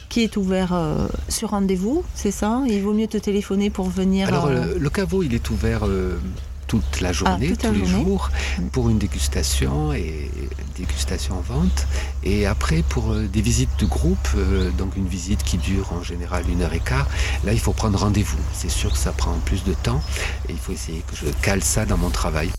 qui 0.08 0.22
est 0.22 0.36
ouvert 0.36 0.72
euh, 0.72 1.08
sur 1.28 1.50
rendez-vous, 1.50 2.04
c'est 2.14 2.30
ça? 2.30 2.62
Il 2.68 2.80
vaut 2.82 2.92
mieux 2.94 3.08
te 3.08 3.18
téléphoner 3.18 3.70
pour 3.70 3.88
venir. 3.90 4.28
Alors 4.28 4.46
euh, 4.46 4.74
le, 4.74 4.78
le 4.78 4.90
caveau, 4.90 5.22
il 5.24 5.34
est 5.34 5.50
ouvert 5.50 5.80
euh, 5.84 6.16
toute 6.68 7.00
la 7.00 7.12
journée, 7.12 7.48
toute 7.48 7.62
la 7.64 7.68
tous 7.70 7.74
les 7.74 7.84
journée. 7.86 8.04
jours, 8.04 8.30
Mm. 8.58 8.66
pour 8.68 8.88
une 8.88 8.98
dégustation 8.98 9.92
et 9.92 10.30
dégustation 10.78 11.34
en 11.36 11.40
vente. 11.54 11.86
Et 12.22 12.46
après, 12.46 12.82
pour 12.88 13.10
euh, 13.12 13.26
des 13.26 13.42
visites 13.42 13.68
de 13.80 13.84
groupe, 13.86 14.28
euh, 14.36 14.70
donc 14.78 14.96
une 14.96 15.08
visite 15.08 15.42
qui 15.42 15.58
dure 15.58 15.92
en 15.92 16.02
général 16.02 16.44
une 16.48 16.62
heure 16.62 16.72
et 16.72 16.80
quart, 16.80 17.08
là, 17.44 17.52
il 17.52 17.60
faut 17.60 17.72
prendre 17.72 17.98
rendez-vous. 17.98 18.38
C'est 18.54 18.70
sûr 18.70 18.92
que 18.92 18.98
ça 18.98 19.12
prend 19.12 19.32
plus 19.44 19.64
de 19.64 19.74
temps 19.74 20.00
et 20.48 20.52
il 20.52 20.58
faut 20.58 20.72
essayer 20.72 21.02
que 21.10 21.16
je 21.16 21.26
cale 21.42 21.62
ça 21.64 21.84
dans 21.84 21.98
mon 21.98 22.10
travail. 22.10 22.50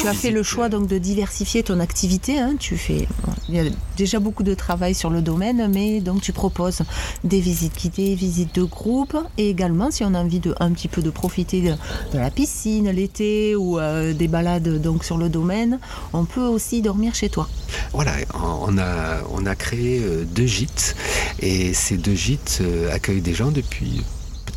Tu 0.00 0.06
as 0.06 0.14
fait 0.14 0.30
le 0.30 0.44
choix 0.44 0.68
donc 0.68 0.86
de 0.86 0.96
diversifier 0.96 1.64
ton 1.64 1.80
activité. 1.80 2.38
hein. 2.38 2.54
Tu 2.58 2.76
fais, 2.76 3.08
il 3.48 3.54
y 3.56 3.58
a 3.58 3.64
déjà 3.96 4.20
beaucoup 4.20 4.44
de 4.44 4.54
travail 4.54 4.94
sur 4.94 5.10
le 5.10 5.22
domaine, 5.22 5.68
mais 5.72 6.00
donc 6.00 6.20
tu 6.20 6.32
proposes 6.32 6.82
des 7.24 7.40
visites 7.40 7.76
guidées, 7.76 8.14
visites 8.14 8.54
de 8.54 8.62
groupe, 8.62 9.16
et 9.38 9.50
également 9.50 9.90
si 9.90 10.04
on 10.04 10.14
a 10.14 10.20
envie 10.20 10.38
de 10.38 10.54
un 10.60 10.70
petit 10.70 10.86
peu 10.86 11.02
de 11.02 11.10
profiter 11.10 11.62
de, 11.62 11.74
la 12.16 12.30
piscine 12.30 12.90
l'été 12.90 13.56
ou 13.56 13.78
euh, 13.78 14.12
des 14.12 14.28
balades 14.28 14.80
donc 14.80 15.04
sur 15.04 15.18
le 15.18 15.28
domaine, 15.28 15.80
on 16.12 16.24
peut 16.24 16.46
aussi 16.46 16.80
dormir 16.80 17.14
chez 17.16 17.28
toi. 17.28 17.48
Voilà, 17.92 18.12
on 18.34 18.78
a, 18.78 19.22
on 19.32 19.46
a 19.46 19.56
créé 19.56 20.00
euh, 20.00 20.24
deux 20.24 20.46
gîtes 20.46 20.94
et 21.40 21.74
ces 21.74 21.96
deux 21.96 22.14
gîtes 22.14 22.58
euh, 22.60 22.94
accueillent 22.94 23.20
des 23.20 23.34
gens 23.34 23.50
depuis 23.50 24.02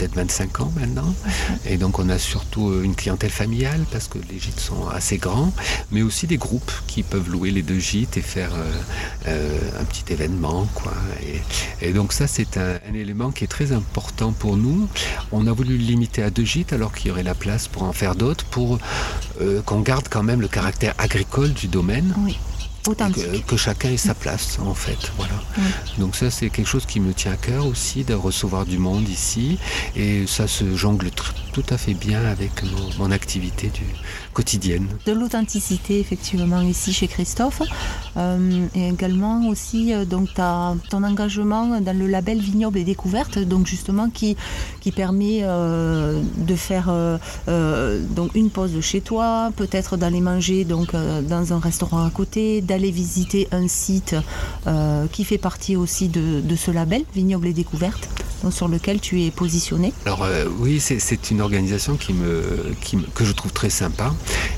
peut-être 0.01 0.15
25 0.15 0.61
ans 0.61 0.73
maintenant. 0.79 1.13
Et 1.65 1.77
donc 1.77 1.99
on 1.99 2.09
a 2.09 2.17
surtout 2.17 2.69
euh, 2.69 2.83
une 2.83 2.95
clientèle 2.95 3.29
familiale 3.29 3.85
parce 3.91 4.07
que 4.07 4.17
les 4.31 4.39
gîtes 4.39 4.59
sont 4.59 4.87
assez 4.87 5.17
grands, 5.17 5.53
mais 5.91 6.01
aussi 6.01 6.25
des 6.25 6.37
groupes 6.37 6.71
qui 6.87 7.03
peuvent 7.03 7.29
louer 7.29 7.51
les 7.51 7.61
deux 7.61 7.77
gîtes 7.77 8.17
et 8.17 8.21
faire 8.21 8.51
euh, 8.53 8.71
euh, 9.27 9.59
un 9.79 9.83
petit 9.83 10.11
événement. 10.11 10.67
Quoi. 10.73 10.93
Et, 11.81 11.93
donc 11.93 12.13
ça 12.13 12.25
c'est 12.25 12.57
un, 12.57 12.79
élément 12.95 13.31
qui 13.31 13.43
est 13.43 13.47
très 13.47 13.73
important 13.73 14.31
pour 14.31 14.57
nous. 14.57 14.87
On 15.31 15.45
a 15.45 15.51
voulu 15.51 15.77
le 15.77 15.83
limiter 15.83 16.23
à 16.23 16.31
deux 16.31 16.45
gîtes 16.45 16.73
alors 16.73 16.93
qu'il 16.93 17.09
y 17.09 17.11
aurait 17.11 17.23
la 17.23 17.35
place 17.35 17.67
pour 17.67 17.83
en 17.83 17.93
faire 17.93 18.15
d'autres 18.15 18.45
pour 18.45 18.79
qu'on 19.65 19.81
garde 19.81 20.07
quand 20.09 20.23
même 20.23 20.41
le 20.41 20.47
caractère 20.47 20.93
agricole 20.97 21.53
du 21.53 21.67
domaine. 21.67 22.13
Que, 23.47 23.57
chacun 23.57 23.91
ait 23.91 23.97
sa 23.97 24.15
place, 24.15 24.57
en 24.59 24.73
fait. 24.73 25.11
Voilà. 25.17 25.33
Donc 25.99 26.15
ça, 26.15 26.31
c'est 26.31 26.49
quelque 26.49 26.67
chose 26.67 26.87
qui 26.87 26.99
me 26.99 27.13
tient 27.13 27.33
à 27.33 27.37
cœur 27.37 27.67
aussi, 27.67 28.03
de 28.03 28.15
recevoir 28.15 28.65
du 28.65 28.79
monde 28.79 29.07
ici. 29.07 29.59
Et 29.95 30.25
ça 30.25 30.47
se 30.47 30.75
jongle 30.75 31.11
tout 31.53 31.63
à 31.69 31.77
fait 31.77 31.93
bien 31.93 32.25
avec 32.25 32.51
mon, 32.97 33.11
activité 33.11 33.67
du, 33.67 33.83
quotidienne. 34.33 34.87
De 35.05 35.11
l'authenticité, 35.11 35.99
effectivement, 35.99 36.61
ici 36.61 36.93
chez 36.93 37.07
Christophe. 37.07 37.61
Euh, 38.17 38.67
et 38.75 38.89
également 38.89 39.47
aussi 39.47 39.93
euh, 39.93 40.05
donc, 40.05 40.29
ton 40.33 41.03
engagement 41.03 41.79
dans 41.79 41.97
le 41.97 42.07
label 42.07 42.39
Vignoble 42.39 42.79
et 42.79 42.83
Découverte, 42.83 43.39
donc 43.39 43.67
justement 43.67 44.09
qui, 44.09 44.35
qui 44.81 44.91
permet 44.91 45.39
euh, 45.43 46.21
de 46.37 46.55
faire 46.55 46.91
donc 47.47 48.31
une 48.35 48.49
pause 48.49 48.79
chez 48.81 49.01
toi, 49.01 49.51
peut-être 49.55 49.97
d'aller 49.97 50.21
manger 50.21 50.65
donc, 50.65 50.93
dans 50.93 51.53
un 51.53 51.59
restaurant 51.59 52.05
à 52.05 52.09
côté, 52.09 52.61
d'aller 52.61 52.91
visiter 52.91 53.47
un 53.51 53.67
site 53.67 54.15
qui 55.11 55.23
fait 55.23 55.37
partie 55.37 55.75
aussi 55.75 56.07
de, 56.07 56.41
de 56.41 56.55
ce 56.55 56.71
label 56.71 57.03
Vignoble 57.13 57.47
et 57.47 57.53
Découverte 57.53 58.09
sur 58.49 58.67
lequel 58.67 58.99
tu 58.99 59.21
es 59.23 59.31
positionné 59.31 59.93
Alors 60.05 60.23
euh, 60.23 60.45
oui, 60.59 60.79
c'est 60.79 61.31
une 61.31 61.41
organisation 61.41 61.95
qui 61.95 62.13
me, 62.13 62.73
que 63.13 63.23
je 63.23 63.31
trouve 63.33 63.53
très 63.53 63.69
sympa 63.69 64.13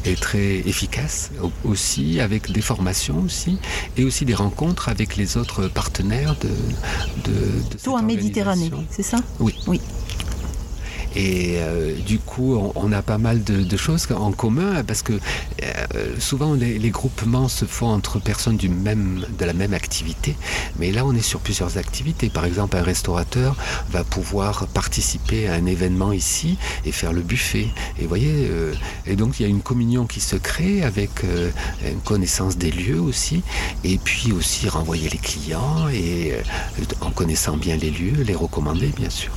et 0.06 0.16
très 0.16 0.60
efficace 0.68 1.32
aussi, 1.64 2.20
avec 2.20 2.52
des 2.52 2.62
formations 2.62 3.20
aussi, 3.22 3.58
et 3.98 4.04
aussi 4.04 4.26
des 4.26 4.36
rencontres 4.36 4.90
avec 4.90 5.16
les 5.16 5.38
autres 5.38 5.68
partenaires 5.68 6.36
de, 6.42 6.50
de, 7.30 7.36
de 7.72 7.78
Tout 7.84 7.94
en 7.94 8.04
Méditerranée, 8.04 8.72
c'est 8.90 9.04
ça? 9.04 9.18
Oui. 9.40 9.56
Oui. 9.68 9.80
Et 11.16 11.58
euh, 11.58 11.96
du 12.00 12.20
coup, 12.20 12.56
on, 12.76 12.92
a 12.92 13.02
pas 13.02 13.18
mal 13.18 13.44
de, 13.44 13.78
choses 13.78 14.08
en 14.12 14.32
commun 14.32 14.84
parce 14.84 15.02
que 15.02 15.14
euh, 15.14 16.20
souvent 16.20 16.54
les, 16.54 16.90
groupements 16.90 17.48
se 17.48 17.66
font 17.66 17.88
entre 17.88 18.20
personnes 18.20 18.58
du 18.58 18.70
même, 18.70 19.26
de 19.38 19.46
la 19.46 19.54
même 19.54 19.74
activité. 19.74 20.36
Mais 20.78 20.92
là, 20.92 21.06
on 21.06 21.14
est 21.14 21.22
sur 21.22 21.40
plusieurs 21.40 21.78
activités. 21.78 22.30
Par 22.30 22.46
exemple, 22.46 22.78
un 22.78 22.84
restaurateur 22.84 23.56
va 23.92 24.04
pouvoir 24.04 24.68
participer 24.68 25.48
à 25.48 25.54
un 25.54 25.66
événement 25.66 26.12
ici 26.12 26.58
et 26.86 26.92
faire 26.92 27.14
le 27.14 27.22
buffet. 27.22 27.68
Et 28.00 28.06
voyez, 28.06 28.48
euh, 28.50 28.74
et 29.06 29.16
donc 29.16 29.40
il 29.40 29.44
y 29.44 29.46
a 29.46 29.50
une 29.50 29.62
communion 29.62 30.06
qui 30.06 30.20
se 30.20 30.36
crée 30.36 30.84
avec 30.84 31.24
une 31.86 32.00
connaissance 32.02 32.58
des 32.58 32.72
lieux 32.72 33.02
aussi. 33.02 33.44
Et 33.84 33.98
puis 33.98 34.32
aussi 34.32 34.70
renvoyer 34.70 35.10
les 35.10 35.18
clients 35.18 35.88
et 35.90 36.34
en 37.02 37.12
connaissant 37.12 37.58
bien 37.58 37.76
les 37.78 37.92
lieux, 37.92 38.24
les 38.24 38.36
recommander 38.36 38.88
bien 38.96 39.10
sûr 39.10 39.32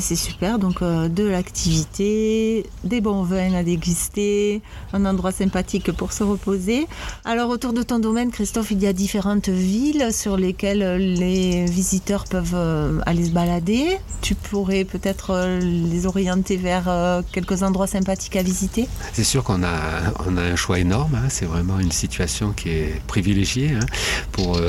c'est 0.00 0.16
super. 0.16 0.58
Donc, 0.58 0.82
euh, 0.82 1.08
de 1.08 1.24
l'activité, 1.24 2.66
des 2.84 3.00
bons 3.00 3.22
vins 3.22 3.54
à 3.54 3.62
déguster, 3.62 4.62
un 4.92 5.04
endroit 5.04 5.32
sympathique 5.32 5.92
pour 5.92 6.12
se 6.12 6.22
reposer. 6.22 6.86
Alors, 7.24 7.50
autour 7.50 7.72
de 7.72 7.82
ton 7.82 7.98
domaine, 7.98 8.30
Christophe, 8.30 8.70
il 8.70 8.82
y 8.82 8.86
a 8.86 8.92
différentes 8.92 9.48
villes 9.48 10.08
sur 10.12 10.36
lesquelles 10.36 10.96
les 10.96 11.64
visiteurs 11.66 12.24
peuvent 12.24 12.54
euh, 12.54 13.00
aller 13.06 13.26
se 13.26 13.30
balader. 13.30 13.98
Tu 14.20 14.34
pourrais 14.34 14.84
peut-être 14.84 15.30
euh, 15.30 15.58
les 15.60 16.06
orienter 16.06 16.56
vers 16.56 17.22
quelques 17.32 17.62
endroits 17.62 17.86
sympathiques 17.86 18.36
à 18.36 18.42
visiter? 18.42 18.88
C'est 19.12 19.24
sûr 19.24 19.42
qu'on 19.42 19.62
a, 19.62 20.12
on 20.26 20.36
a 20.36 20.42
un 20.42 20.56
choix 20.56 20.78
énorme. 20.78 21.14
Hein. 21.14 21.28
C'est 21.28 21.46
vraiment 21.46 21.78
une 21.78 21.92
situation 21.92 22.52
qui 22.52 22.68
est 22.70 23.02
privilégiée 23.06 23.72
hein, 23.72 23.86
pour 24.32 24.60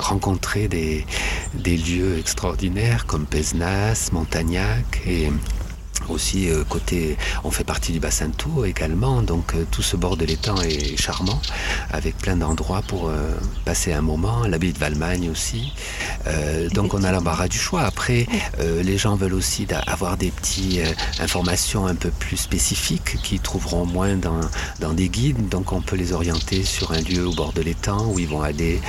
rencontrer 0.00 0.68
des, 0.68 1.06
des 1.54 1.76
lieux 1.76 2.18
extraordinaires 2.18 3.06
comme 3.06 3.26
Pesnas, 3.26 4.10
Montagnac 4.18 5.00
et 5.06 5.30
aussi 6.10 6.50
euh, 6.50 6.64
côté, 6.64 7.16
on 7.44 7.50
fait 7.50 7.64
partie 7.64 7.92
du 7.92 8.00
bassin 8.00 8.28
de 8.28 8.34
Tours 8.34 8.66
également, 8.66 9.22
donc 9.22 9.54
euh, 9.54 9.64
tout 9.70 9.82
ce 9.82 9.96
bord 9.96 10.16
de 10.16 10.24
l'étang 10.24 10.60
est 10.62 10.96
charmant, 10.96 11.40
avec 11.90 12.16
plein 12.16 12.36
d'endroits 12.36 12.82
pour 12.82 13.08
euh, 13.08 13.32
passer 13.64 13.92
un 13.92 14.02
moment. 14.02 14.46
L'abbaye 14.46 14.72
de 14.72 14.78
Valmagne 14.78 15.30
aussi. 15.30 15.72
donc 16.72 16.94
on 16.94 17.02
a 17.04 17.12
l'embarras 17.12 17.48
du 17.48 17.58
choix. 17.58 17.82
Après, 17.82 18.26
les 18.58 18.98
gens 18.98 19.16
veulent 19.16 19.34
aussi 19.34 19.66
avoir 19.86 20.16
des 20.16 20.30
petites 20.30 20.82
informations 21.20 21.86
un 21.86 21.94
peu 21.94 22.10
plus 22.10 22.36
spécifiques 22.36 23.16
qu'ils 23.22 23.40
trouveront 23.40 23.86
moins 23.86 24.16
dans, 24.16 24.40
dans 24.80 24.92
des 24.92 25.08
guides. 25.08 25.48
Donc 25.48 25.72
on 25.72 25.80
peut 25.80 25.96
les 25.96 26.12
orienter 26.12 26.64
sur 26.64 26.92
un 26.92 27.00
lieu 27.00 27.26
au 27.26 27.32
bord 27.32 27.52
de 27.52 27.62
l'étang 27.62 28.06
où 28.12 28.18
ils 28.18 28.28
vont 28.28 28.42
aller 28.42 28.80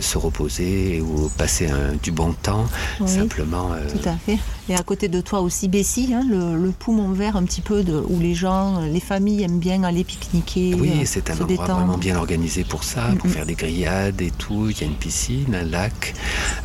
se 0.00 0.18
reposer 0.18 1.00
ou 1.00 1.28
passer 1.36 1.68
un, 1.68 1.94
du 2.02 2.12
bon 2.12 2.32
temps. 2.32 2.66
simplement. 3.06 3.70
Tout 3.90 4.08
à 4.08 4.16
fait. 4.16 4.38
Et 4.68 4.74
à 4.74 4.82
côté 4.82 5.08
de 5.08 5.20
toi 5.20 5.40
aussi 5.40 5.68
Bessie, 5.68 6.14
hein, 6.14 6.23
le, 6.28 6.70
poumon 6.70 7.12
vert 7.12 7.36
un 7.36 7.44
petit 7.44 7.60
peu 7.60 7.82
de, 7.82 7.94
où 8.08 8.18
les 8.18 8.34
gens, 8.34 8.80
les 8.80 9.00
familles 9.00 9.42
aiment 9.42 9.58
bien 9.58 9.84
aller 9.84 10.04
pique-niquer. 10.04 10.74
Oui, 10.78 10.90
euh, 10.94 11.02
c'est 11.04 11.30
un 11.30 11.34
endroit 11.40 11.66
vraiment 11.66 11.98
bien 11.98 12.16
organisé 12.16 12.64
pour 12.64 12.84
ça, 12.84 13.02
pour 13.18 13.30
faire 13.30 13.46
des 13.46 13.54
grillades 13.54 14.20
et 14.20 14.30
tout. 14.30 14.70
Il 14.70 14.80
y 14.80 14.84
a 14.84 14.86
une 14.86 14.94
piscine, 14.94 15.54
un 15.54 15.64
lac. 15.64 16.14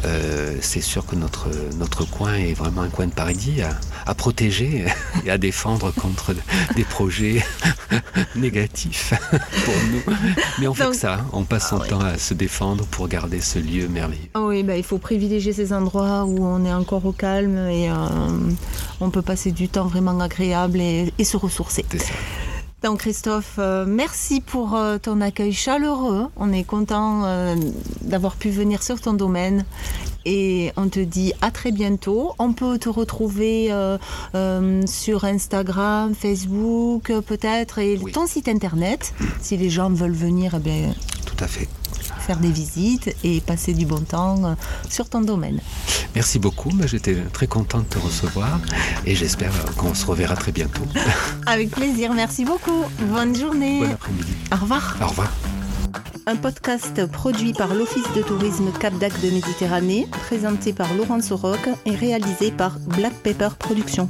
Euh, 0.06 0.56
c'est 0.62 0.82
sûr 0.82 1.06
que 1.06 1.15
notre, 1.15 1.50
notre 1.78 2.10
coin 2.10 2.36
est 2.36 2.54
vraiment 2.54 2.82
un 2.82 2.89
coin 2.89 3.08
de 3.08 3.13
paradis 3.13 3.62
à, 3.62 3.78
à 4.10 4.15
protéger 4.15 4.86
et 5.26 5.30
à 5.30 5.38
défendre 5.38 5.91
contre 5.91 6.34
des 6.76 6.84
projets 6.84 7.43
négatifs 8.36 9.13
pour 9.32 9.74
nous. 9.91 10.15
Mais 10.60 10.67
on 10.67 10.74
fait 10.74 10.88
que 10.89 10.95
ça, 10.95 11.13
hein. 11.13 11.26
on 11.32 11.43
passe 11.43 11.69
son 11.69 11.80
ah 11.80 11.88
temps 11.88 12.00
à 12.00 12.17
se 12.17 12.34
défendre 12.34 12.86
pour 12.86 13.08
garder 13.08 13.39
ce 13.39 13.60
lieu 13.60 13.88
merveilleux. 13.88 14.30
Ah 14.34 14.41
oui, 14.41 14.63
bah, 14.63 14.76
il 14.76 14.84
faut 14.84 14.98
privilégier 14.98 15.54
ces 15.54 15.74
endroits 15.74 16.26
où 16.26 16.43
on 16.43 16.65
est 16.65 16.74
encore 16.74 17.06
au 17.06 17.12
calme 17.12 17.58
et 17.69 17.91
euh, 17.91 17.95
on 19.00 19.12
peut 19.12 19.22
passer 19.22 19.52
du 19.52 19.69
temps 19.69 19.86
vraiment 19.86 20.19
agréable 20.19 20.82
et, 20.82 21.13
se 21.24 21.38
ressourcer. 21.38 21.86
Donc 22.82 23.00
Christophe, 23.00 23.58
euh, 23.60 23.86
merci 23.86 24.41
pour 24.41 24.74
euh, 24.74 24.98
ton 24.98 25.22
accueil 25.22 25.54
chaleureux. 25.54 26.28
On 26.36 26.52
est 26.52 26.63
content 26.63 27.56
d'avoir 28.02 28.36
pu 28.36 28.50
venir 28.50 28.82
sur 28.82 29.00
ton 29.00 29.13
domaine 29.13 29.65
et 30.25 30.71
on 30.77 30.89
te 30.89 30.99
dit 30.99 31.34
à 31.41 31.51
très 31.51 31.71
bientôt. 31.71 32.34
On 32.39 32.53
peut 32.53 32.77
te 32.77 32.89
retrouver 32.89 33.71
sur 34.86 35.25
Instagram, 35.25 36.13
Facebook 36.15 37.12
peut-être 37.21 37.79
et 37.79 37.99
ton 38.13 38.27
site 38.27 38.47
internet 38.47 39.13
si 39.41 39.58
les 39.58 39.69
gens 39.69 39.89
veulent 39.89 40.12
venir. 40.12 40.53
Eh 40.55 40.60
bien, 40.60 40.93
Tout 41.25 41.43
à 41.43 41.47
fait 41.47 41.67
faire 42.29 42.38
des 42.38 42.51
visites 42.51 43.15
et 43.23 43.41
passer 43.41 43.73
du 43.73 43.88
bon 43.88 44.01
temps 44.01 44.55
sur 44.88 45.10
ton 45.10 45.21
domaine. 45.21 45.60
Merci 46.13 46.38
beaucoup, 46.38 46.69
j'étais 46.86 47.15
très 47.34 47.47
contente 47.47 47.86
de 47.86 47.95
te 47.95 47.99
recevoir 47.99 48.60
et 49.05 49.15
j'espère 49.15 49.51
qu'on 49.77 49.93
se 49.93 50.05
reverra 50.05 50.36
très 50.36 50.51
bientôt. 50.51 50.84
Avec 51.47 51.71
plaisir, 51.71 52.13
merci 52.13 52.45
beaucoup. 52.45 52.86
Bonne 53.12 53.36
journée. 53.36 53.79
Bon 53.79 53.91
après-midi. 53.91 54.34
Au 54.51 54.58
revoir. 54.58 54.97
Au 55.01 55.08
revoir. 55.08 55.32
Un 56.30 56.36
podcast 56.36 57.08
produit 57.08 57.54
par 57.54 57.74
l'Office 57.74 58.06
de 58.15 58.22
tourisme 58.22 58.72
Cap 58.80 58.94
d'Ac 59.00 59.20
de 59.20 59.32
Méditerranée, 59.32 60.06
présenté 60.12 60.74
par 60.74 60.94
Laurence 60.94 61.32
Roque 61.32 61.70
et 61.88 61.96
réalisé 61.96 62.52
par 62.52 62.78
Black 62.78 63.13
Pepper 63.24 63.50
Productions. 63.58 64.08